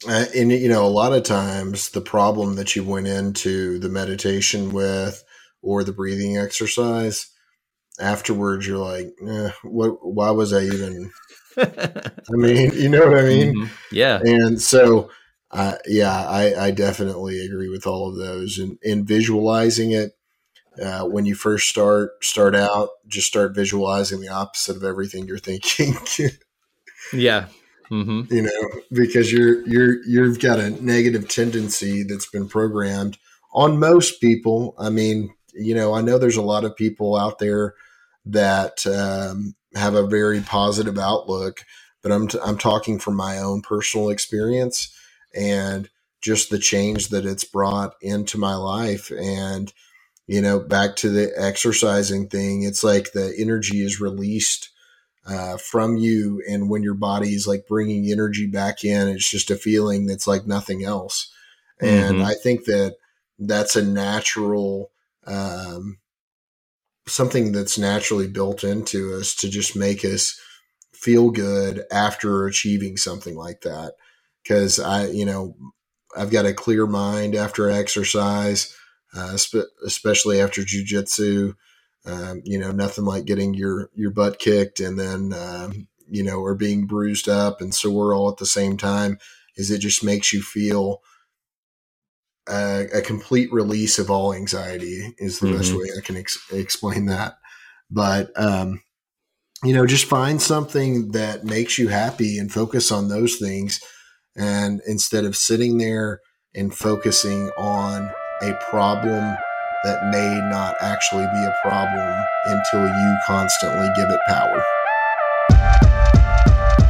Uh, 0.08 0.26
and 0.34 0.52
you 0.52 0.68
know 0.68 0.84
a 0.84 0.88
lot 0.88 1.12
of 1.12 1.24
times 1.24 1.90
the 1.90 2.00
problem 2.00 2.54
that 2.56 2.76
you 2.76 2.84
went 2.84 3.08
into 3.08 3.78
the 3.78 3.88
meditation 3.88 4.72
with 4.72 5.24
or 5.62 5.82
the 5.82 5.92
breathing 5.92 6.38
exercise 6.38 7.30
afterwards 8.00 8.66
you're 8.66 8.78
like, 8.78 9.08
eh, 9.26 9.50
what? 9.62 9.98
Why 10.02 10.30
was 10.30 10.52
I 10.52 10.62
even? 10.62 11.10
I 11.58 12.10
mean, 12.30 12.72
you 12.74 12.88
know 12.88 13.06
what 13.06 13.18
I 13.18 13.22
mean? 13.22 13.54
Mm-hmm. 13.54 13.74
Yeah. 13.92 14.20
And 14.22 14.60
so, 14.60 15.10
uh, 15.50 15.74
yeah, 15.86 16.26
I, 16.28 16.66
I 16.66 16.70
definitely 16.70 17.44
agree 17.44 17.68
with 17.68 17.86
all 17.86 18.08
of 18.08 18.16
those. 18.16 18.58
And 18.58 18.78
in 18.82 19.04
visualizing 19.04 19.92
it, 19.92 20.12
uh, 20.82 21.04
when 21.04 21.26
you 21.26 21.34
first 21.34 21.68
start 21.68 22.22
start 22.24 22.54
out, 22.54 22.90
just 23.06 23.26
start 23.26 23.54
visualizing 23.54 24.20
the 24.20 24.28
opposite 24.28 24.76
of 24.76 24.84
everything 24.84 25.26
you're 25.26 25.38
thinking. 25.38 25.94
yeah. 27.12 27.46
Mm-hmm. 27.90 28.32
You 28.32 28.42
know, 28.42 28.80
because 28.92 29.32
you're 29.32 29.66
you're 29.66 30.04
you've 30.04 30.40
got 30.40 30.60
a 30.60 30.70
negative 30.70 31.28
tendency 31.28 32.02
that's 32.02 32.28
been 32.28 32.48
programmed 32.48 33.18
on 33.52 33.80
most 33.80 34.20
people. 34.20 34.74
I 34.78 34.90
mean, 34.90 35.34
you 35.54 35.74
know, 35.74 35.94
I 35.94 36.02
know 36.02 36.18
there's 36.18 36.36
a 36.36 36.42
lot 36.42 36.64
of 36.64 36.76
people 36.76 37.16
out 37.16 37.38
there 37.38 37.74
that 38.28 38.86
um, 38.86 39.54
have 39.74 39.94
a 39.94 40.06
very 40.06 40.40
positive 40.40 40.98
outlook. 40.98 41.64
But 42.02 42.12
I'm 42.12 42.28
t- 42.28 42.38
I'm 42.44 42.58
talking 42.58 42.98
from 42.98 43.16
my 43.16 43.38
own 43.38 43.62
personal 43.62 44.10
experience 44.10 44.94
and 45.34 45.88
just 46.20 46.50
the 46.50 46.58
change 46.58 47.08
that 47.08 47.24
it's 47.24 47.44
brought 47.44 47.94
into 48.00 48.38
my 48.38 48.54
life 48.54 49.10
and 49.10 49.72
you 50.26 50.40
know 50.40 50.58
back 50.58 50.96
to 50.96 51.08
the 51.08 51.32
exercising 51.36 52.28
thing 52.28 52.62
it's 52.62 52.82
like 52.82 53.12
the 53.12 53.34
energy 53.38 53.82
is 53.84 54.00
released 54.00 54.70
uh, 55.26 55.56
from 55.58 55.96
you 55.96 56.42
and 56.48 56.68
when 56.68 56.82
your 56.82 56.94
body 56.94 57.34
is 57.34 57.46
like 57.46 57.68
bringing 57.68 58.10
energy 58.10 58.46
back 58.46 58.84
in 58.84 59.08
it's 59.08 59.30
just 59.30 59.50
a 59.50 59.56
feeling 59.56 60.06
that's 60.06 60.26
like 60.26 60.46
nothing 60.46 60.84
else 60.84 61.30
and 61.80 62.16
mm-hmm. 62.16 62.24
i 62.24 62.34
think 62.34 62.64
that 62.64 62.96
that's 63.38 63.76
a 63.76 63.84
natural 63.84 64.90
um, 65.26 65.98
something 67.08 67.52
that's 67.52 67.78
naturally 67.78 68.28
built 68.28 68.64
into 68.64 69.14
us 69.14 69.34
to 69.36 69.48
just 69.48 69.76
make 69.76 70.04
us 70.04 70.40
feel 70.92 71.30
good 71.30 71.84
after 71.92 72.46
achieving 72.46 72.96
something 72.96 73.36
like 73.36 73.62
that. 73.62 73.94
Because 74.42 74.78
I, 74.80 75.08
you 75.08 75.24
know, 75.24 75.56
I've 76.16 76.30
got 76.30 76.46
a 76.46 76.54
clear 76.54 76.86
mind 76.86 77.34
after 77.34 77.70
exercise, 77.70 78.74
uh, 79.14 79.36
spe- 79.36 79.70
especially 79.84 80.40
after 80.40 80.62
jujitsu. 80.62 81.54
Um, 82.06 82.40
you 82.44 82.58
know, 82.58 82.72
nothing 82.72 83.04
like 83.04 83.26
getting 83.26 83.54
your 83.54 83.90
your 83.94 84.10
butt 84.10 84.38
kicked 84.38 84.80
and 84.80 84.98
then 84.98 85.34
um, 85.34 85.88
you 86.08 86.22
know, 86.22 86.38
or 86.38 86.54
being 86.54 86.86
bruised 86.86 87.28
up 87.28 87.60
and 87.60 87.74
sore 87.74 88.14
all 88.14 88.30
at 88.30 88.38
the 88.38 88.46
same 88.46 88.76
time. 88.76 89.18
Is 89.56 89.70
it 89.70 89.78
just 89.78 90.02
makes 90.04 90.32
you 90.32 90.40
feel 90.40 91.02
a, 92.48 92.86
a, 92.94 93.02
complete 93.02 93.52
release 93.52 93.98
of 93.98 94.10
all 94.10 94.32
anxiety 94.32 95.14
is 95.18 95.38
the 95.38 95.48
mm-hmm. 95.48 95.56
best 95.56 95.72
way 95.72 95.86
I 95.96 96.00
can 96.00 96.16
ex- 96.16 96.38
explain 96.52 97.06
that. 97.06 97.34
But, 97.90 98.30
um, 98.36 98.82
you 99.64 99.72
know, 99.72 99.86
just 99.86 100.06
find 100.06 100.40
something 100.40 101.12
that 101.12 101.44
makes 101.44 101.78
you 101.78 101.88
happy 101.88 102.38
and 102.38 102.52
focus 102.52 102.92
on 102.92 103.08
those 103.08 103.36
things. 103.36 103.80
And 104.36 104.80
instead 104.86 105.24
of 105.24 105.36
sitting 105.36 105.78
there 105.78 106.20
and 106.54 106.74
focusing 106.74 107.50
on 107.58 108.10
a 108.42 108.54
problem 108.70 109.36
that 109.84 110.10
may 110.10 110.40
not 110.50 110.76
actually 110.80 111.26
be 111.26 111.44
a 111.44 111.68
problem 111.68 112.24
until 112.44 112.86
you 112.86 113.18
constantly 113.26 113.88
give 113.96 114.08
it 114.10 114.20
power. 114.28 114.64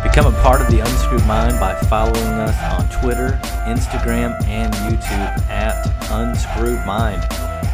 Become 0.08 0.34
a 0.34 0.42
part 0.42 0.60
of 0.60 0.68
the 0.68 0.80
Unscrewed 0.80 1.24
Mind 1.26 1.60
by 1.60 1.74
following 1.82 2.16
us 2.16 2.56
on 2.72 3.00
Twitter, 3.00 3.38
Instagram, 3.66 4.42
and 4.46 4.72
YouTube 4.74 5.48
at 5.48 5.86
Unscrewed 6.10 6.84
Mind. 6.86 7.22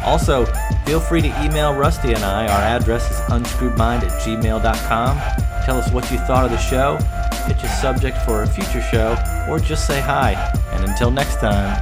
Also, 0.03 0.45
feel 0.85 0.99
free 0.99 1.21
to 1.21 1.43
email 1.43 1.73
Rusty 1.73 2.13
and 2.13 2.23
I. 2.23 2.45
Our 2.47 2.61
address 2.61 3.09
is 3.09 3.17
unscrewedmind 3.31 4.03
at 4.03 4.21
gmail.com. 4.21 5.17
Tell 5.65 5.77
us 5.77 5.89
what 5.91 6.11
you 6.11 6.19
thought 6.19 6.45
of 6.45 6.51
the 6.51 6.57
show, 6.57 6.99
pitch 7.47 7.63
a 7.63 7.69
subject 7.69 8.17
for 8.19 8.43
a 8.43 8.47
future 8.47 8.81
show, 8.81 9.17
or 9.49 9.57
just 9.57 9.87
say 9.87 10.01
hi. 10.01 10.33
And 10.73 10.83
until 10.83 11.09
next 11.09 11.37
time, 11.37 11.81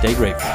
stay 0.00 0.14
grateful. 0.14 0.50